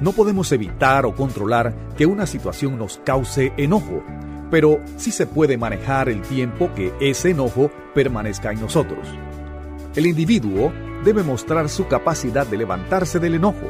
[0.00, 4.02] No podemos evitar o controlar que una situación nos cause enojo,
[4.50, 9.06] pero sí se puede manejar el tiempo que ese enojo permanezca en nosotros.
[9.94, 10.72] El individuo
[11.04, 13.68] debe mostrar su capacidad de levantarse del enojo.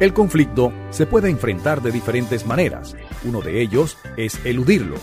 [0.00, 2.96] El conflicto se puede enfrentar de diferentes maneras.
[3.24, 4.96] Uno de ellos es eludirlo,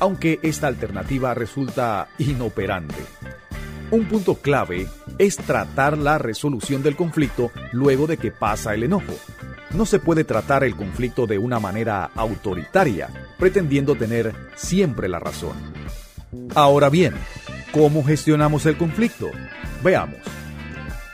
[0.00, 3.04] aunque esta alternativa resulta inoperante.
[3.94, 4.88] Un punto clave
[5.18, 9.14] es tratar la resolución del conflicto luego de que pasa el enojo.
[9.70, 13.08] No se puede tratar el conflicto de una manera autoritaria,
[13.38, 15.56] pretendiendo tener siempre la razón.
[16.56, 17.14] Ahora bien,
[17.70, 19.30] ¿cómo gestionamos el conflicto?
[19.84, 20.18] Veamos.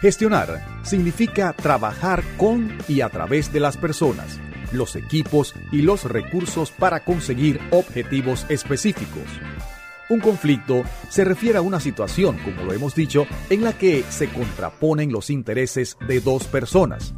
[0.00, 4.40] Gestionar significa trabajar con y a través de las personas,
[4.72, 9.28] los equipos y los recursos para conseguir objetivos específicos.
[10.10, 14.28] Un conflicto se refiere a una situación, como lo hemos dicho, en la que se
[14.28, 17.14] contraponen los intereses de dos personas.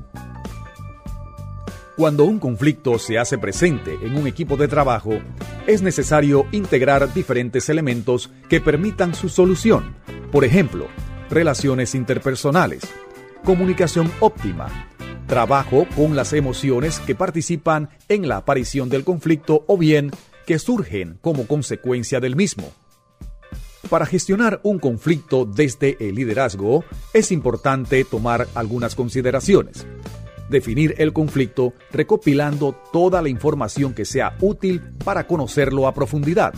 [1.97, 5.21] Cuando un conflicto se hace presente en un equipo de trabajo,
[5.67, 9.95] es necesario integrar diferentes elementos que permitan su solución.
[10.31, 10.87] Por ejemplo,
[11.31, 12.83] relaciones interpersonales,
[13.43, 14.69] comunicación óptima,
[15.27, 20.11] trabajo con las emociones que participan en la aparición del conflicto o bien
[20.47, 22.71] que surgen como consecuencia del mismo.
[23.89, 29.87] Para gestionar un conflicto desde el liderazgo es importante tomar algunas consideraciones.
[30.49, 36.55] Definir el conflicto recopilando toda la información que sea útil para conocerlo a profundidad.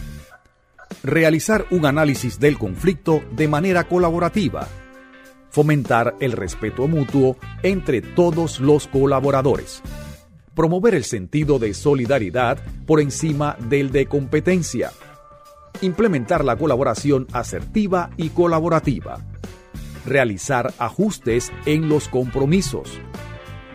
[1.03, 4.69] Realizar un análisis del conflicto de manera colaborativa.
[5.51, 9.83] Fomentar el respeto mutuo entre todos los colaboradores.
[10.55, 14.93] Promover el sentido de solidaridad por encima del de competencia
[15.81, 19.19] implementar la colaboración asertiva y colaborativa,
[20.07, 23.01] realizar ajustes en los compromisos,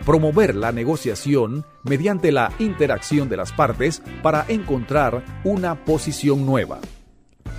[0.04, 6.78] promover la negociación mediante la interacción de las partes para encontrar una posición nueva,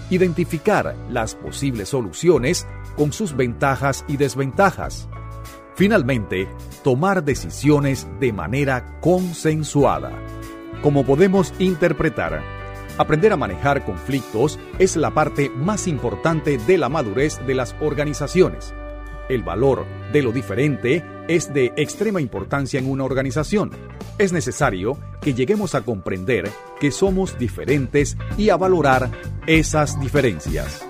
[0.09, 5.07] identificar las posibles soluciones con sus ventajas y desventajas,
[5.75, 6.47] finalmente,
[6.83, 10.11] tomar decisiones de manera consensuada.
[10.81, 12.60] Como podemos interpretar,
[12.97, 18.73] Aprender a manejar conflictos es la parte más importante de la madurez de las organizaciones.
[19.29, 23.71] El valor de lo diferente es de extrema importancia en una organización.
[24.17, 26.49] Es necesario que lleguemos a comprender
[26.79, 29.09] que somos diferentes y a valorar
[29.47, 30.85] esas diferencias.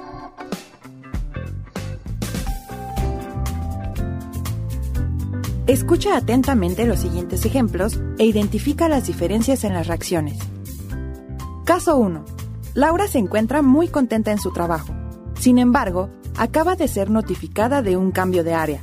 [5.68, 10.40] Escucha atentamente los siguientes ejemplos e identifica las diferencias en las reacciones.
[11.66, 12.26] Caso 1.
[12.74, 14.94] Laura se encuentra muy contenta en su trabajo.
[15.40, 18.82] Sin embargo, acaba de ser notificada de un cambio de área.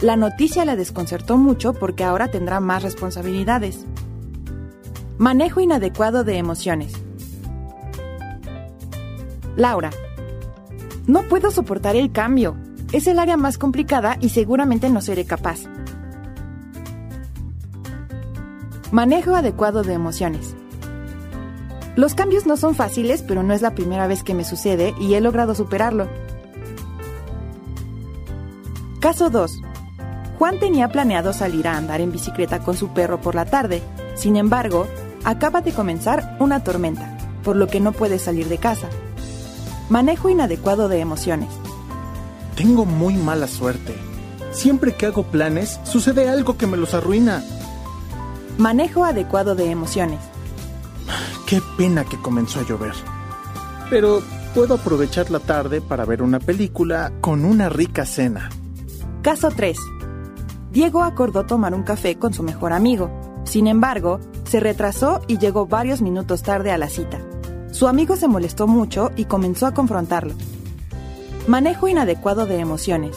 [0.00, 3.86] La noticia la desconcertó mucho porque ahora tendrá más responsabilidades.
[5.16, 6.92] Manejo inadecuado de emociones.
[9.56, 9.90] Laura.
[11.06, 12.56] No puedo soportar el cambio.
[12.92, 15.60] Es el área más complicada y seguramente no seré capaz.
[18.92, 20.54] Manejo adecuado de emociones.
[21.98, 25.14] Los cambios no son fáciles, pero no es la primera vez que me sucede y
[25.14, 26.06] he logrado superarlo.
[29.00, 29.60] Caso 2.
[30.38, 33.82] Juan tenía planeado salir a andar en bicicleta con su perro por la tarde.
[34.14, 34.86] Sin embargo,
[35.24, 38.88] acaba de comenzar una tormenta, por lo que no puede salir de casa.
[39.88, 41.48] Manejo inadecuado de emociones.
[42.54, 43.92] Tengo muy mala suerte.
[44.52, 47.42] Siempre que hago planes, sucede algo que me los arruina.
[48.56, 50.20] Manejo adecuado de emociones.
[51.48, 52.92] Qué pena que comenzó a llover.
[53.88, 54.20] Pero
[54.54, 58.50] puedo aprovechar la tarde para ver una película con una rica cena.
[59.22, 59.78] Caso 3.
[60.70, 63.10] Diego acordó tomar un café con su mejor amigo.
[63.44, 67.18] Sin embargo, se retrasó y llegó varios minutos tarde a la cita.
[67.72, 70.34] Su amigo se molestó mucho y comenzó a confrontarlo.
[71.46, 73.16] Manejo inadecuado de emociones.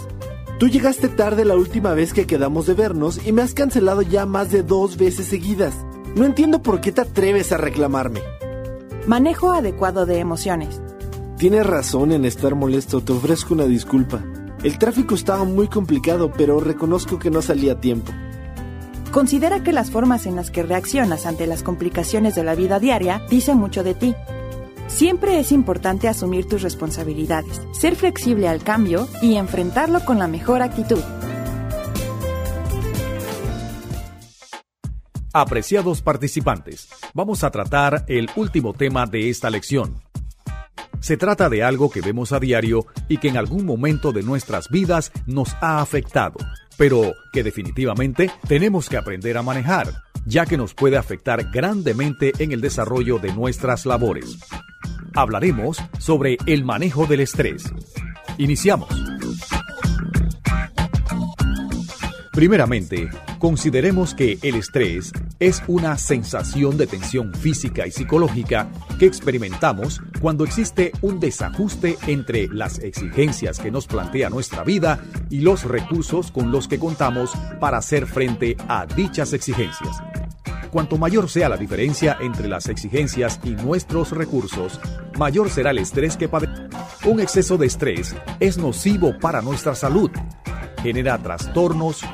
[0.58, 4.26] Tú llegaste tarde la última vez que quedamos de vernos y me has cancelado ya
[4.26, 5.74] más de dos veces seguidas.
[6.16, 8.20] No entiendo por qué te atreves a reclamarme.
[9.08, 10.82] Manejo adecuado de emociones.
[11.38, 14.22] Tienes razón en estar molesto, te ofrezco una disculpa.
[14.62, 18.12] El tráfico estaba muy complicado, pero reconozco que no salí a tiempo.
[19.12, 23.22] Considera que las formas en las que reaccionas ante las complicaciones de la vida diaria
[23.30, 24.14] dicen mucho de ti.
[24.88, 30.62] Siempre es importante asumir tus responsabilidades, ser flexible al cambio y enfrentarlo con la mejor
[30.62, 31.02] actitud.
[35.34, 40.02] Apreciados participantes, vamos a tratar el último tema de esta lección.
[41.00, 44.70] Se trata de algo que vemos a diario y que en algún momento de nuestras
[44.70, 46.38] vidas nos ha afectado,
[46.78, 49.94] pero que definitivamente tenemos que aprender a manejar,
[50.26, 54.38] ya que nos puede afectar grandemente en el desarrollo de nuestras labores
[55.16, 57.64] hablaremos sobre el manejo del estrés.
[58.38, 58.90] Iniciamos.
[62.32, 63.10] Primeramente,
[63.42, 68.70] consideremos que el estrés es una sensación de tensión física y psicológica
[69.00, 75.40] que experimentamos cuando existe un desajuste entre las exigencias que nos plantea nuestra vida y
[75.40, 79.98] los recursos con los que contamos para hacer frente a dichas exigencias.
[80.70, 84.80] Cuanto mayor sea la diferencia entre las exigencias y nuestros recursos,
[85.18, 86.70] mayor será el estrés que padecemos.
[87.06, 90.12] Un exceso de estrés es nocivo para nuestra salud.
[90.84, 92.06] Genera trastornos,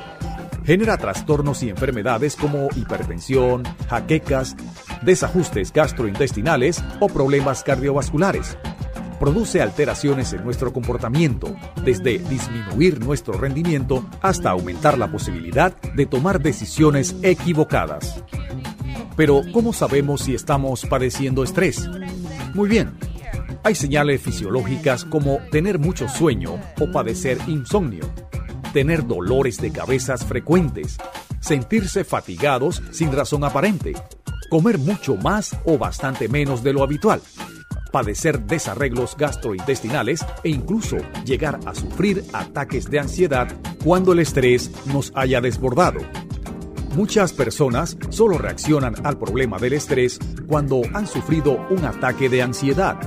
[0.68, 4.54] genera trastornos y enfermedades como hipertensión, jaquecas,
[5.00, 8.58] desajustes gastrointestinales o problemas cardiovasculares.
[9.18, 16.38] Produce alteraciones en nuestro comportamiento, desde disminuir nuestro rendimiento hasta aumentar la posibilidad de tomar
[16.42, 18.22] decisiones equivocadas.
[19.16, 21.88] Pero, ¿cómo sabemos si estamos padeciendo estrés?
[22.52, 22.92] Muy bien.
[23.64, 28.04] Hay señales fisiológicas como tener mucho sueño o padecer insomnio,
[28.72, 30.98] tener dolores de cabezas frecuentes,
[31.40, 33.94] sentirse fatigados sin razón aparente,
[34.50, 37.20] comer mucho más o bastante menos de lo habitual,
[37.92, 43.48] padecer desarreglos gastrointestinales e incluso llegar a sufrir ataques de ansiedad
[43.84, 46.00] cuando el estrés nos haya desbordado.
[46.94, 52.98] Muchas personas solo reaccionan al problema del estrés cuando han sufrido un ataque de ansiedad,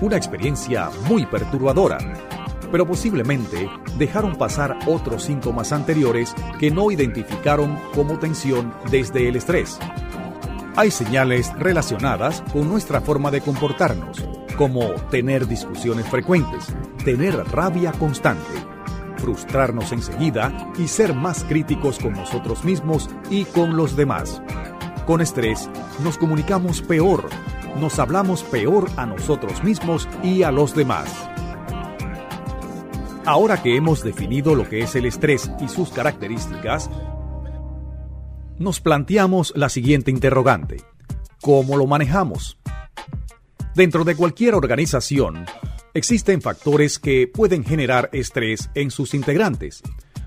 [0.00, 1.98] una experiencia muy perturbadora,
[2.74, 9.78] pero posiblemente dejaron pasar otros síntomas anteriores que no identificaron como tensión desde el estrés.
[10.74, 14.28] Hay señales relacionadas con nuestra forma de comportarnos,
[14.58, 16.66] como tener discusiones frecuentes,
[17.04, 18.42] tener rabia constante,
[19.18, 24.42] frustrarnos enseguida y ser más críticos con nosotros mismos y con los demás.
[25.06, 25.70] Con estrés
[26.02, 27.28] nos comunicamos peor,
[27.78, 31.30] nos hablamos peor a nosotros mismos y a los demás.
[33.26, 36.90] Ahora que hemos definido lo que es el estrés y sus características,
[38.58, 40.82] nos planteamos la siguiente interrogante.
[41.40, 42.58] ¿Cómo lo manejamos?
[43.74, 45.46] Dentro de cualquier organización,
[45.94, 49.82] existen factores que pueden generar estrés en sus integrantes,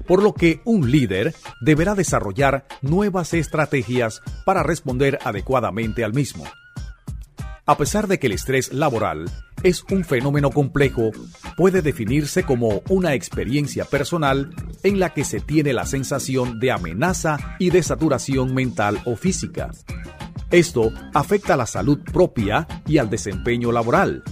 [0.08, 6.46] por lo que un líder deberá desarrollar nuevas estrategias para responder adecuadamente al mismo.
[7.68, 9.30] A pesar de que el estrés laboral
[9.64, 11.12] es un fenómeno complejo,
[11.56, 14.54] puede definirse como una experiencia personal
[14.84, 19.72] en la que se tiene la sensación de amenaza y de saturación mental o física.
[20.52, 24.24] Esto afecta a la salud propia y al desempeño laboral,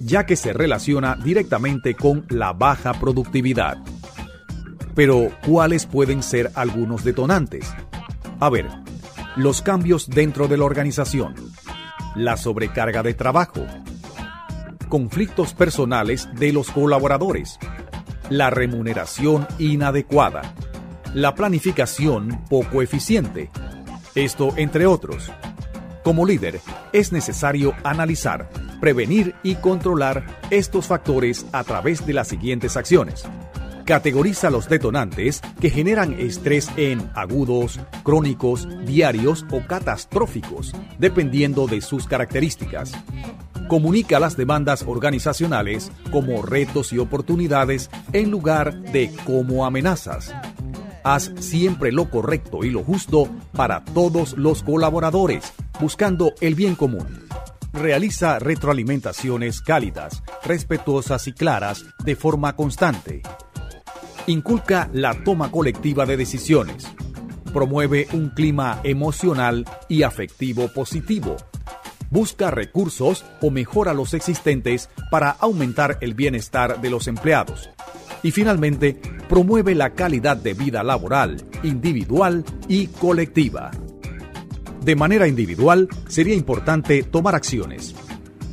[0.00, 3.78] ya que se relaciona directamente con la baja productividad.
[4.94, 7.72] Pero, ¿cuáles pueden ser algunos detonantes?
[8.40, 8.66] A ver,
[9.36, 11.34] los cambios dentro de la organización,
[12.16, 13.64] la sobrecarga de trabajo,
[14.90, 17.58] conflictos personales de los colaboradores,
[18.28, 20.42] la remuneración inadecuada,
[21.14, 23.48] la planificación poco eficiente,
[24.14, 25.30] esto entre otros.
[26.02, 26.60] Como líder,
[26.92, 28.50] es necesario analizar,
[28.80, 33.24] prevenir y controlar estos factores a través de las siguientes acciones.
[33.84, 42.06] Categoriza los detonantes que generan estrés en agudos, crónicos, diarios o catastróficos, dependiendo de sus
[42.06, 42.92] características.
[43.70, 50.34] Comunica las demandas organizacionales como retos y oportunidades en lugar de como amenazas.
[51.04, 57.06] Haz siempre lo correcto y lo justo para todos los colaboradores, buscando el bien común.
[57.72, 63.22] Realiza retroalimentaciones cálidas, respetuosas y claras de forma constante.
[64.26, 66.88] Inculca la toma colectiva de decisiones.
[67.52, 71.36] Promueve un clima emocional y afectivo positivo.
[72.10, 77.70] Busca recursos o mejora los existentes para aumentar el bienestar de los empleados
[78.22, 83.70] y finalmente promueve la calidad de vida laboral, individual y colectiva.
[84.82, 87.94] De manera individual, sería importante tomar acciones.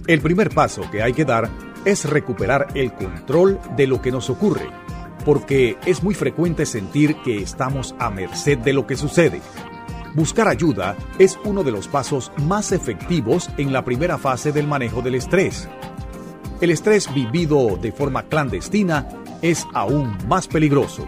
[0.05, 1.49] El primer paso que hay que dar
[1.83, 4.67] es recuperar el control de lo que nos ocurre,
[5.25, 9.41] porque es muy frecuente sentir que estamos a merced de lo que sucede.
[10.17, 15.03] Buscar ayuda es uno de los pasos más efectivos en la primera fase del manejo
[15.03, 15.69] del estrés.
[16.59, 19.07] El estrés vivido de forma clandestina
[19.43, 21.07] es aún más peligroso.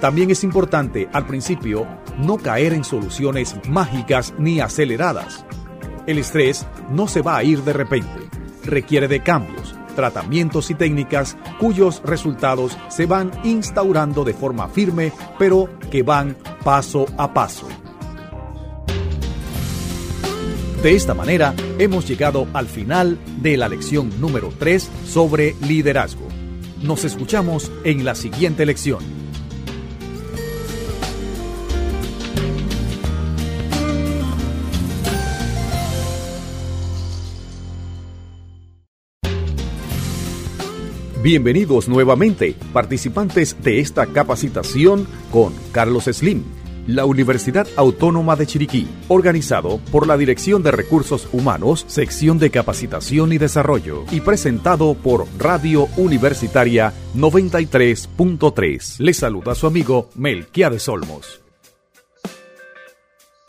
[0.00, 1.88] También es importante al principio
[2.18, 5.44] no caer en soluciones mágicas ni aceleradas.
[6.06, 8.28] El estrés no se va a ir de repente,
[8.64, 15.68] requiere de cambios, tratamientos y técnicas cuyos resultados se van instaurando de forma firme, pero
[15.90, 17.66] que van paso a paso.
[20.82, 26.26] De esta manera, hemos llegado al final de la lección número 3 sobre liderazgo.
[26.82, 29.00] Nos escuchamos en la siguiente lección.
[41.22, 46.42] Bienvenidos nuevamente, participantes de esta capacitación con Carlos Slim
[46.94, 53.32] la Universidad Autónoma de Chiriquí, organizado por la Dirección de Recursos Humanos, Sección de Capacitación
[53.32, 58.98] y Desarrollo, y presentado por Radio Universitaria 93.3.
[58.98, 61.39] Les saluda su amigo Melquiades Olmos.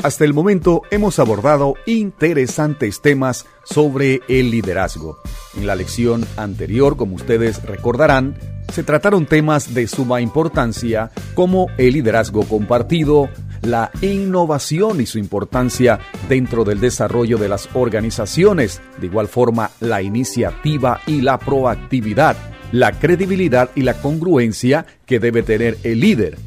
[0.03, 5.19] Hasta el momento hemos abordado interesantes temas sobre el liderazgo.
[5.55, 8.35] En la lección anterior, como ustedes recordarán,
[8.73, 13.29] se trataron temas de suma importancia como el liderazgo compartido,
[13.61, 20.01] la innovación y su importancia dentro del desarrollo de las organizaciones, de igual forma la
[20.01, 22.35] iniciativa y la proactividad,
[22.71, 26.39] la credibilidad y la congruencia que debe tener el líder,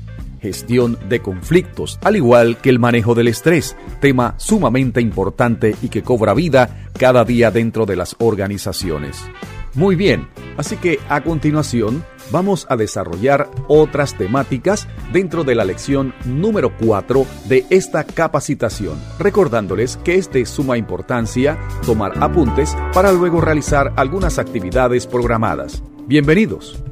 [0.44, 6.02] gestión de conflictos, al igual que el manejo del estrés, tema sumamente importante y que
[6.02, 9.24] cobra vida cada día dentro de las organizaciones.
[9.72, 16.12] Muy bien, así que a continuación vamos a desarrollar otras temáticas dentro de la lección
[16.26, 23.40] número 4 de esta capacitación, recordándoles que es de suma importancia tomar apuntes para luego
[23.40, 25.82] realizar algunas actividades programadas.
[26.06, 26.84] Bienvenidos.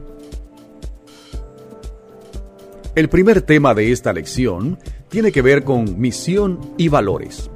[2.94, 4.78] El primer tema de esta lección
[5.08, 7.50] tiene que ver con misión y valores.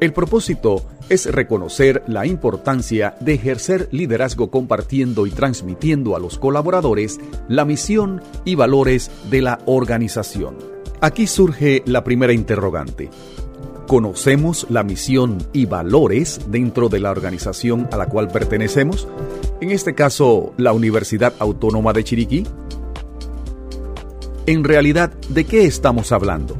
[0.00, 7.20] El propósito es reconocer la importancia de ejercer liderazgo compartiendo y transmitiendo a los colaboradores
[7.46, 10.56] la misión y valores de la organización.
[11.02, 13.10] Aquí surge la primera interrogante.
[13.86, 19.06] ¿Conocemos la misión y valores dentro de la organización a la cual pertenecemos?
[19.60, 22.46] En este caso, la Universidad Autónoma de Chiriquí.
[24.46, 26.56] En realidad, ¿de qué estamos hablando?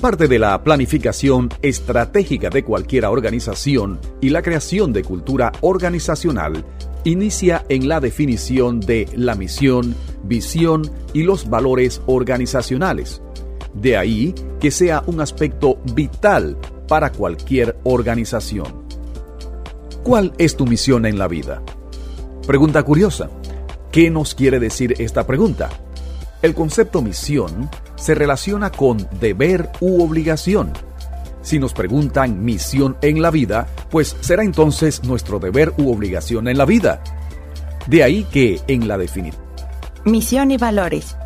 [0.00, 6.64] Parte de la planificación estratégica de cualquier organización y la creación de cultura organizacional
[7.04, 9.94] inicia en la definición de la misión,
[10.24, 13.22] visión y los valores organizacionales.
[13.72, 16.58] De ahí que sea un aspecto vital
[16.88, 18.84] para cualquier organización.
[20.02, 21.62] ¿Cuál es tu misión en la vida?
[22.46, 23.30] Pregunta curiosa.
[23.92, 25.70] ¿Qué nos quiere decir esta pregunta?
[26.42, 30.72] El concepto misión se relaciona con deber u obligación.
[31.42, 36.56] Si nos preguntan misión en la vida, pues será entonces nuestro deber u obligación en
[36.56, 37.02] la vida.
[37.86, 39.42] De ahí que en la definición.
[40.04, 41.16] Misión y valores.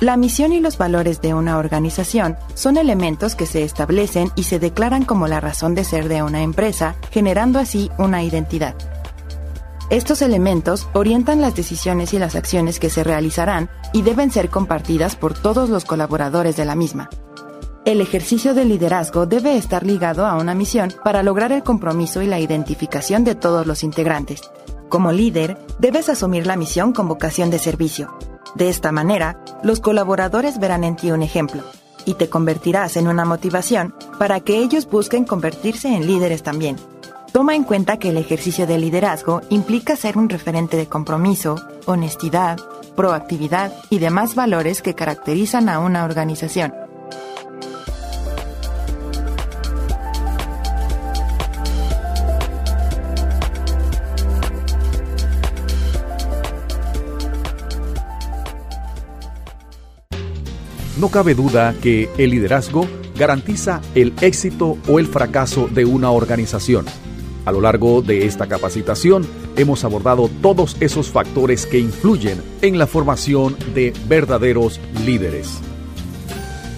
[0.00, 4.58] La misión y los valores de una organización son elementos que se establecen y se
[4.58, 8.74] declaran como la razón de ser de una empresa, generando así una identidad.
[9.92, 15.16] Estos elementos orientan las decisiones y las acciones que se realizarán y deben ser compartidas
[15.16, 17.10] por todos los colaboradores de la misma.
[17.84, 22.26] El ejercicio de liderazgo debe estar ligado a una misión para lograr el compromiso y
[22.26, 24.40] la identificación de todos los integrantes.
[24.88, 28.16] Como líder, debes asumir la misión con vocación de servicio.
[28.54, 31.64] De esta manera, los colaboradores verán en ti un ejemplo
[32.06, 36.76] y te convertirás en una motivación para que ellos busquen convertirse en líderes también.
[37.32, 41.56] Toma en cuenta que el ejercicio de liderazgo implica ser un referente de compromiso,
[41.86, 42.58] honestidad,
[42.94, 46.74] proactividad y demás valores que caracterizan a una organización.
[60.98, 62.86] No cabe duda que el liderazgo
[63.16, 66.84] garantiza el éxito o el fracaso de una organización.
[67.44, 72.86] A lo largo de esta capacitación hemos abordado todos esos factores que influyen en la
[72.86, 75.60] formación de verdaderos líderes.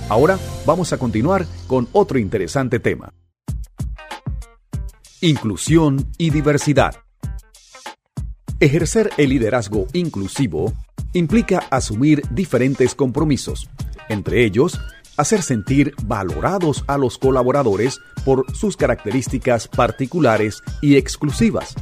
[0.09, 3.12] Ahora vamos a continuar con otro interesante tema.
[5.20, 6.97] Inclusión y diversidad.
[8.59, 10.73] Ejercer el liderazgo inclusivo
[11.12, 13.69] implica asumir diferentes compromisos,
[14.09, 14.78] entre ellos
[15.16, 21.74] hacer sentir valorados a los colaboradores por sus características particulares y exclusivas,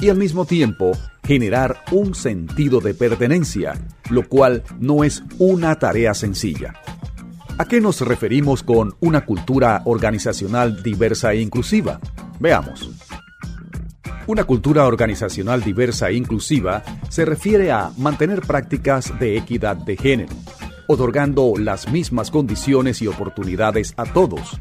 [0.00, 0.92] y al mismo tiempo
[1.24, 3.74] generar un sentido de pertenencia,
[4.08, 6.74] lo cual no es una tarea sencilla.
[7.58, 12.00] ¿A qué nos referimos con una cultura organizacional diversa e inclusiva?
[12.38, 12.90] Veamos.
[14.26, 20.32] Una cultura organizacional diversa e inclusiva se refiere a mantener prácticas de equidad de género,
[20.90, 24.60] otorgando las mismas condiciones y oportunidades a todos.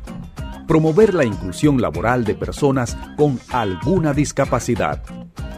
[0.68, 5.02] Promover la inclusión laboral de personas con alguna discapacidad.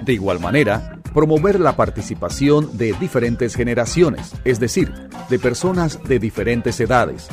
[0.06, 4.94] De igual manera, promover la participación de diferentes generaciones, es decir,
[5.30, 7.28] de personas de diferentes edades.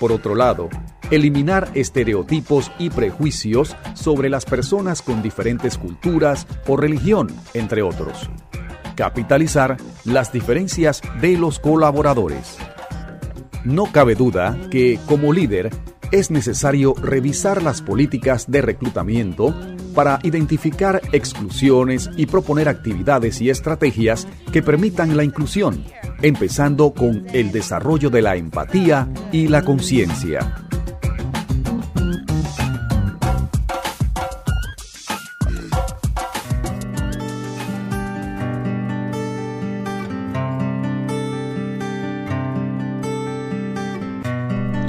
[0.00, 0.70] Por otro lado,
[1.10, 8.30] eliminar estereotipos y prejuicios sobre las personas con diferentes culturas o religión, entre otros.
[8.96, 12.56] Capitalizar las diferencias de los colaboradores.
[13.68, 15.68] No cabe duda que, como líder,
[16.10, 19.54] es necesario revisar las políticas de reclutamiento
[19.94, 25.84] para identificar exclusiones y proponer actividades y estrategias que permitan la inclusión,
[26.22, 30.67] empezando con el desarrollo de la empatía y la conciencia.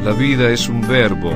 [0.10, 1.31] La vida es un verbo,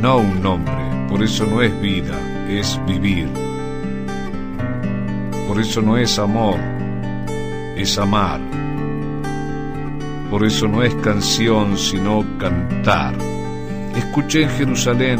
[0.00, 0.72] no un nombre.
[1.08, 2.16] Por eso no es vida,
[2.48, 3.28] es vivir.
[5.48, 6.60] Por eso no es amor,
[7.76, 8.40] es amar.
[10.30, 13.16] Por eso no es canción, sino cantar.
[13.96, 15.18] Escuché en Jerusalén,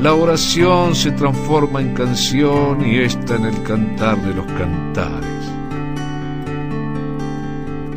[0.00, 5.52] la oración se transforma en canción y esta en el cantar de los cantares.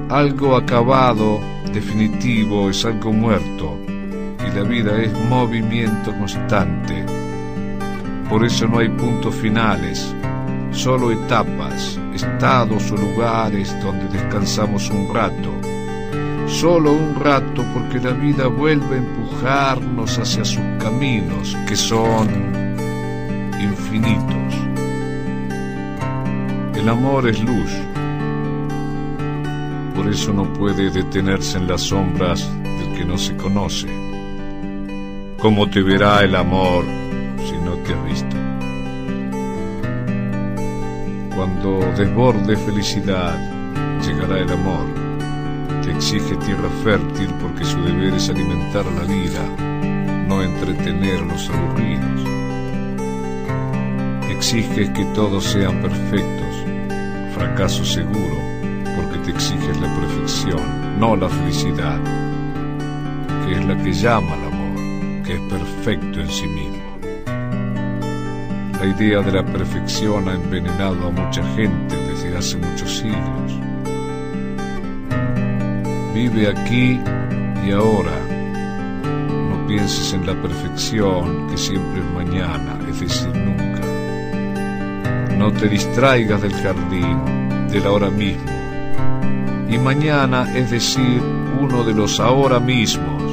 [0.09, 1.39] Algo acabado
[1.73, 7.05] definitivo es algo muerto y la vida es movimiento constante.
[8.29, 10.13] Por eso no hay puntos finales,
[10.71, 15.51] solo etapas, estados o lugares donde descansamos un rato.
[16.47, 22.27] Solo un rato porque la vida vuelve a empujarnos hacia sus caminos que son
[23.61, 24.55] infinitos.
[26.75, 27.71] El amor es luz
[30.01, 33.87] por eso no puede detenerse en las sombras del que no se conoce.
[35.39, 36.85] ¿Cómo te verá el amor
[37.45, 38.35] si no te has visto?
[41.35, 43.37] Cuando desborde felicidad,
[44.01, 44.87] llegará el amor.
[45.83, 49.45] Te exige tierra fértil porque su deber es alimentar la vida,
[50.27, 52.21] no entretener a los aburridos.
[54.31, 56.55] Exiges que todos sean perfectos,
[57.35, 58.50] fracaso seguro
[59.23, 61.99] te exiges la perfección, no la felicidad,
[63.45, 66.81] que es la que llama al amor, que es perfecto en sí mismo.
[68.79, 73.51] La idea de la perfección ha envenenado a mucha gente desde hace muchos siglos.
[76.15, 76.99] Vive aquí
[77.65, 78.17] y ahora.
[79.49, 83.81] No pienses en la perfección que siempre es mañana, es decir, nunca.
[85.37, 88.60] No te distraigas del jardín, de la hora mismo
[89.71, 91.21] y mañana, es decir,
[91.59, 93.23] uno de los ahora mismos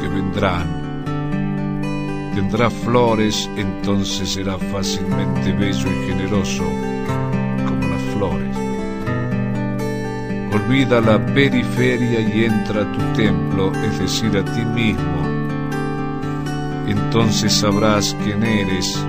[0.00, 0.66] que vendrán.
[2.34, 6.64] Tendrá flores, entonces será fácilmente bello y generoso,
[7.66, 8.56] como flores.
[10.52, 15.26] Olvida la periferia y entra a tu templo, es decir, a ti mismo.
[16.86, 19.02] Entonces sabrás quién eres,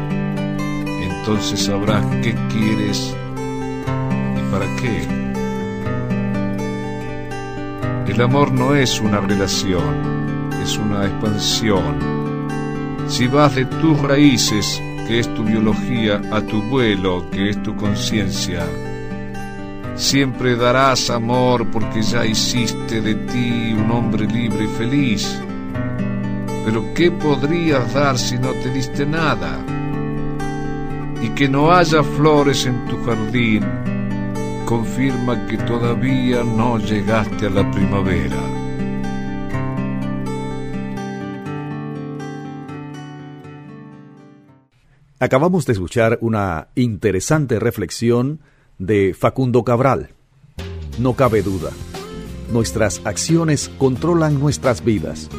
[1.02, 3.14] entonces sabrás qué quieres
[4.38, 5.19] y para qué.
[8.10, 11.96] El amor no es una relación, es una expansión.
[13.08, 17.76] Si vas de tus raíces, que es tu biología, a tu vuelo, que es tu
[17.76, 18.66] conciencia,
[20.00, 25.42] Siempre darás amor porque ya hiciste de ti un hombre libre y feliz.
[26.64, 29.60] Pero ¿qué podrías dar si no te diste nada?
[31.22, 33.66] Y que no haya flores en tu jardín
[34.70, 38.38] confirma que todavía no llegaste a la primavera.
[45.20, 48.42] Acabamos de escuchar una interesante reflexión
[48.78, 50.10] de Facundo Cabral.
[51.00, 51.72] No cabe duda,
[52.52, 55.32] nuestras acciones controlan nuestras vidas.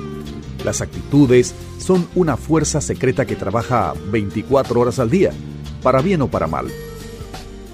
[0.64, 5.30] Las actitudes son una fuerza secreta que trabaja 24 horas al día,
[5.84, 6.66] para bien o para mal.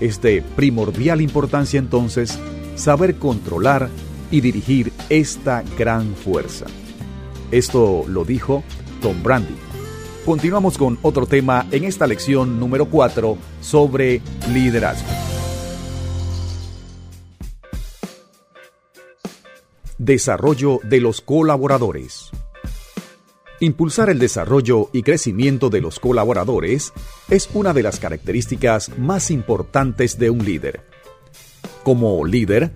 [0.00, 2.38] Es de primordial importancia entonces
[2.74, 3.88] saber controlar
[4.30, 6.66] y dirigir esta gran fuerza.
[7.50, 8.62] Esto lo dijo
[9.00, 9.54] Tom Brandy.
[10.24, 14.20] Continuamos con otro tema en esta lección número 4 sobre
[14.52, 15.08] liderazgo.
[19.98, 22.30] Desarrollo de los colaboradores.
[23.60, 26.92] Impulsar el desarrollo y crecimiento de los colaboradores
[27.30, 30.82] es una de las características más importantes de un líder.
[31.82, 32.72] Como líder,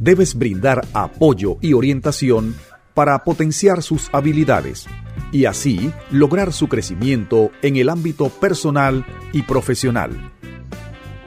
[0.00, 2.56] debes brindar apoyo y orientación
[2.92, 4.86] para potenciar sus habilidades
[5.30, 10.32] y así lograr su crecimiento en el ámbito personal y profesional.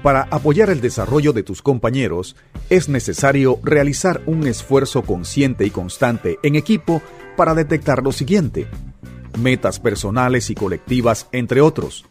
[0.04, 2.36] Para apoyar el desarrollo de tus compañeros,
[2.70, 7.02] es necesario realizar un esfuerzo consciente y constante en equipo
[7.38, 8.68] para detectar lo siguiente.
[9.42, 12.06] Metas personales y colectivas, entre otros.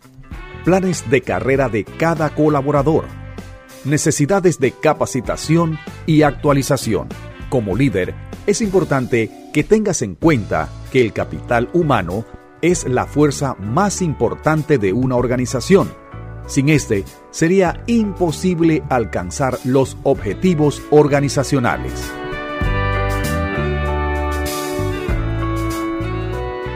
[0.65, 3.05] Planes de carrera de cada colaborador.
[3.85, 7.09] Necesidades de capacitación y actualización.
[7.49, 8.15] Como líder,
[8.47, 12.25] es importante que tengas en cuenta que el capital humano
[12.61, 15.89] es la fuerza más importante de una organización
[16.49, 21.93] sin este, sería imposible alcanzar los objetivos organizacionales.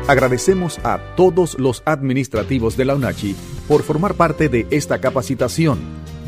[0.09, 3.37] Agradecemos a todos los administrativos de la UNACHI
[3.69, 5.79] por formar parte de esta capacitación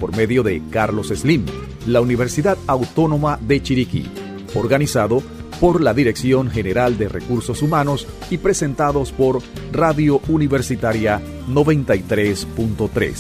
[0.01, 1.45] por medio de Carlos Slim,
[1.87, 4.07] la Universidad Autónoma de Chiriquí,
[4.55, 5.23] organizado
[5.61, 9.41] por la Dirección General de Recursos Humanos y presentados por
[9.73, 13.13] Radio Universitaria 93.3.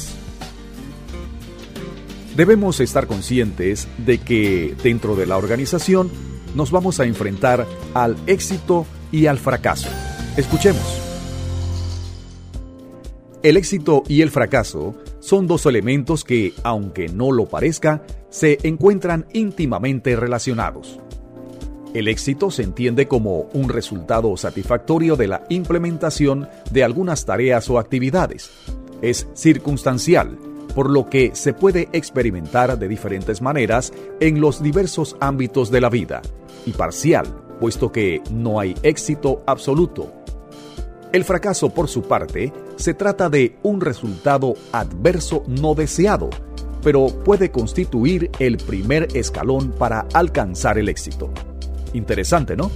[2.36, 6.10] Debemos estar conscientes de que dentro de la organización
[6.54, 9.88] nos vamos a enfrentar al éxito y al fracaso.
[10.36, 11.00] Escuchemos.
[13.44, 19.26] El éxito y el fracaso son dos elementos que, aunque no lo parezca, se encuentran
[19.32, 20.98] íntimamente relacionados.
[21.94, 27.78] El éxito se entiende como un resultado satisfactorio de la implementación de algunas tareas o
[27.78, 28.50] actividades.
[29.02, 30.36] Es circunstancial,
[30.74, 35.90] por lo que se puede experimentar de diferentes maneras en los diversos ámbitos de la
[35.90, 36.22] vida,
[36.66, 37.26] y parcial,
[37.60, 40.23] puesto que no hay éxito absoluto.
[41.14, 46.28] El fracaso, por su parte, se trata de un resultado adverso no deseado,
[46.82, 51.30] pero puede constituir el primer escalón para alcanzar el éxito.
[51.92, 52.68] Interesante, ¿no?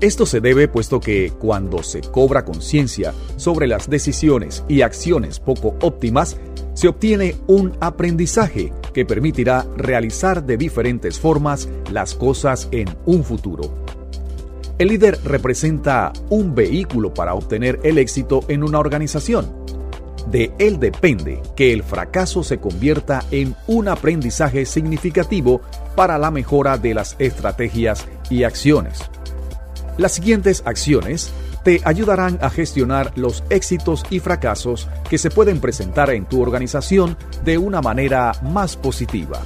[0.00, 5.76] Esto se debe puesto que cuando se cobra conciencia sobre las decisiones y acciones poco
[5.82, 6.38] óptimas,
[6.72, 13.74] se obtiene un aprendizaje que permitirá realizar de diferentes formas las cosas en un futuro.
[14.78, 19.52] El líder representa un vehículo para obtener el éxito en una organización.
[20.30, 25.60] De él depende que el fracaso se convierta en un aprendizaje significativo
[25.94, 29.10] para la mejora de las estrategias y acciones.
[29.98, 31.32] Las siguientes acciones
[31.64, 37.16] te ayudarán a gestionar los éxitos y fracasos que se pueden presentar en tu organización
[37.44, 39.40] de una manera más positiva.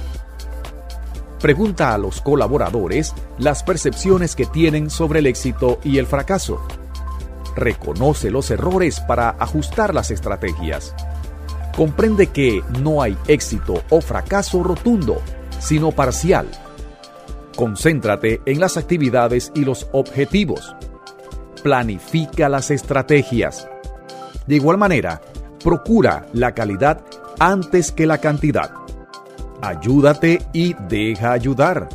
[1.39, 6.59] Pregunta a los colaboradores las percepciones que tienen sobre el éxito y el fracaso.
[7.55, 10.95] Reconoce los errores para ajustar las estrategias.
[11.75, 15.21] Comprende que no hay éxito o fracaso rotundo,
[15.59, 16.47] sino parcial.
[17.55, 20.75] Concéntrate en las actividades y los objetivos
[21.67, 23.67] planifica las estrategias.
[24.45, 25.21] De igual manera,
[25.63, 27.03] procura la calidad
[27.39, 28.71] antes que la cantidad.
[29.61, 31.89] Ayúdate y deja ayudar.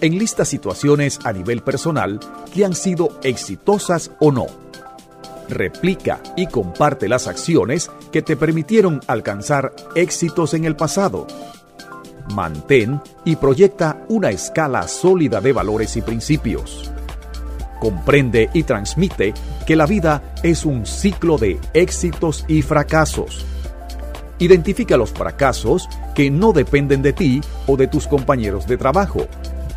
[0.00, 2.20] Enlista situaciones a nivel personal
[2.54, 4.46] que han sido exitosas o no.
[5.48, 11.26] Replica y comparte las acciones que te permitieron alcanzar éxitos en el pasado.
[12.34, 16.90] Mantén y proyecta una escala sólida de valores y principios.
[17.80, 19.34] Comprende y transmite
[19.66, 23.44] que la vida es un ciclo de éxitos y fracasos.
[24.40, 29.26] Identifica los fracasos que no dependen de ti o de tus compañeros de trabajo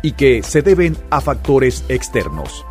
[0.02, 2.64] y que se deben a factores externos.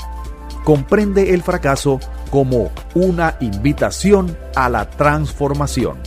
[0.63, 1.99] Comprende el fracaso
[2.29, 5.97] como una invitación a la transformación.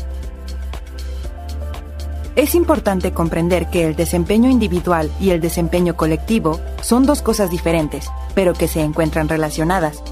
[2.35, 8.11] Es importante comprender que el desempeño individual y el desempeño colectivo son dos cosas diferentes,
[8.35, 10.03] pero que se encuentran relacionadas.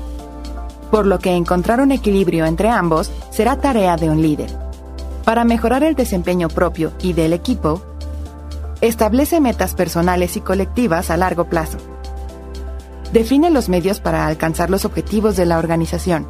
[0.91, 4.64] Por lo que encontrar un equilibrio entre ambos será tarea de un líder.
[5.25, 7.83] Para mejorar el desempeño propio y del equipo,
[8.85, 11.79] Establece metas personales y colectivas a largo plazo.
[13.15, 16.29] Define los medios para alcanzar los objetivos de la organización.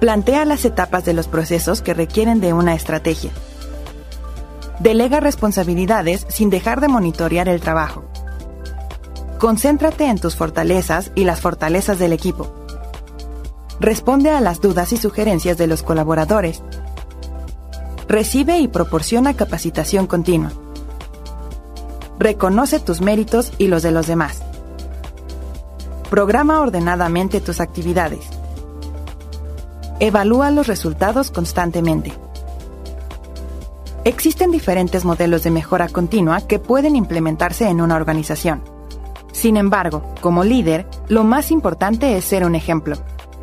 [0.00, 3.30] Plantea las etapas de los procesos que requieren de una estrategia.
[4.80, 8.04] Delega responsabilidades sin dejar de monitorear el trabajo.
[9.38, 12.52] Concéntrate en tus fortalezas y las fortalezas del equipo.
[13.78, 16.64] Responde a las dudas y sugerencias de los colaboradores.
[18.08, 20.52] Recibe y proporciona capacitación continua.
[22.20, 24.42] Reconoce tus méritos y los de los demás.
[26.08, 28.20] Programa ordenadamente tus actividades.
[29.98, 32.12] Evalúa los resultados constantemente.
[34.04, 38.62] Existen diferentes modelos de mejora continua que pueden implementarse en una organización.
[39.32, 42.96] Sin embargo, como líder, lo más importante es ser un ejemplo,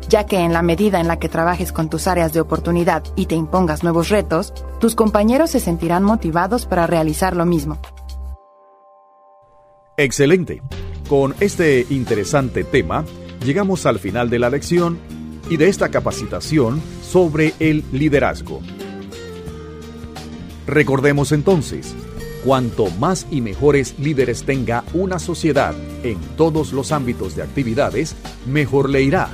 [0.08, 3.26] ya que en la medida en la que trabajes con tus áreas de oportunidad y
[3.26, 7.78] te impongas nuevos retos, tus compañeros se sentirán motivados para realizar lo mismo.
[9.96, 10.62] Excelente.
[11.08, 13.04] Con este interesante tema,
[13.44, 14.98] llegamos al final de la lección
[15.48, 18.60] y de esta capacitación sobre el liderazgo.
[20.66, 21.94] Recordemos entonces,
[22.44, 28.16] cuanto más y mejores líderes tenga una sociedad en todos los ámbitos de actividades,
[28.46, 29.30] mejor le irá.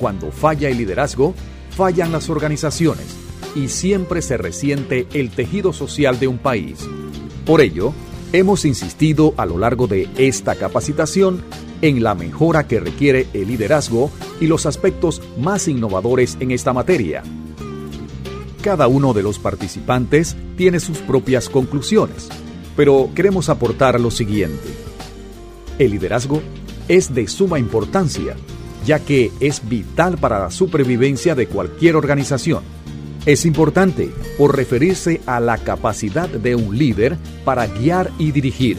[0.00, 1.34] Cuando falla el liderazgo,
[1.76, 3.06] fallan las organizaciones
[3.54, 6.80] y siempre se resiente el tejido social de un país.
[7.46, 7.94] Por ello,
[8.32, 11.42] Hemos insistido a lo largo de esta capacitación
[11.82, 17.24] en la mejora que requiere el liderazgo y los aspectos más innovadores en esta materia.
[18.62, 22.28] Cada uno de los participantes tiene sus propias conclusiones,
[22.76, 24.68] pero queremos aportar lo siguiente.
[25.80, 26.40] El liderazgo
[26.86, 28.36] es de suma importancia,
[28.84, 32.62] ya que es vital para la supervivencia de cualquier organización
[33.26, 38.78] es importante por referirse a la capacidad de un líder para guiar y dirigir.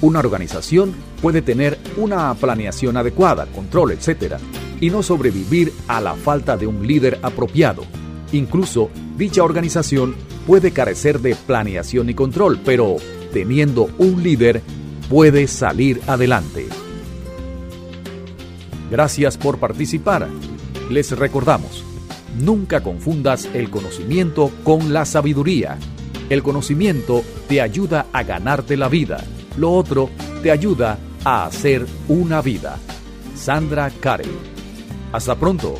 [0.00, 4.36] Una organización puede tener una planeación adecuada, control, etc.,
[4.80, 7.84] y no sobrevivir a la falta de un líder apropiado.
[8.32, 10.16] Incluso dicha organización
[10.46, 12.96] puede carecer de planeación y control, pero
[13.32, 14.60] teniendo un líder
[15.08, 16.66] puede salir adelante.
[18.92, 20.28] Gracias por participar.
[20.90, 21.82] Les recordamos
[22.38, 25.78] Nunca confundas el conocimiento con la sabiduría.
[26.30, 29.22] El conocimiento te ayuda a ganarte la vida.
[29.56, 30.10] Lo otro
[30.42, 32.78] te ayuda a hacer una vida.
[33.34, 34.30] Sandra Carey.
[35.12, 35.74] Hasta pronto.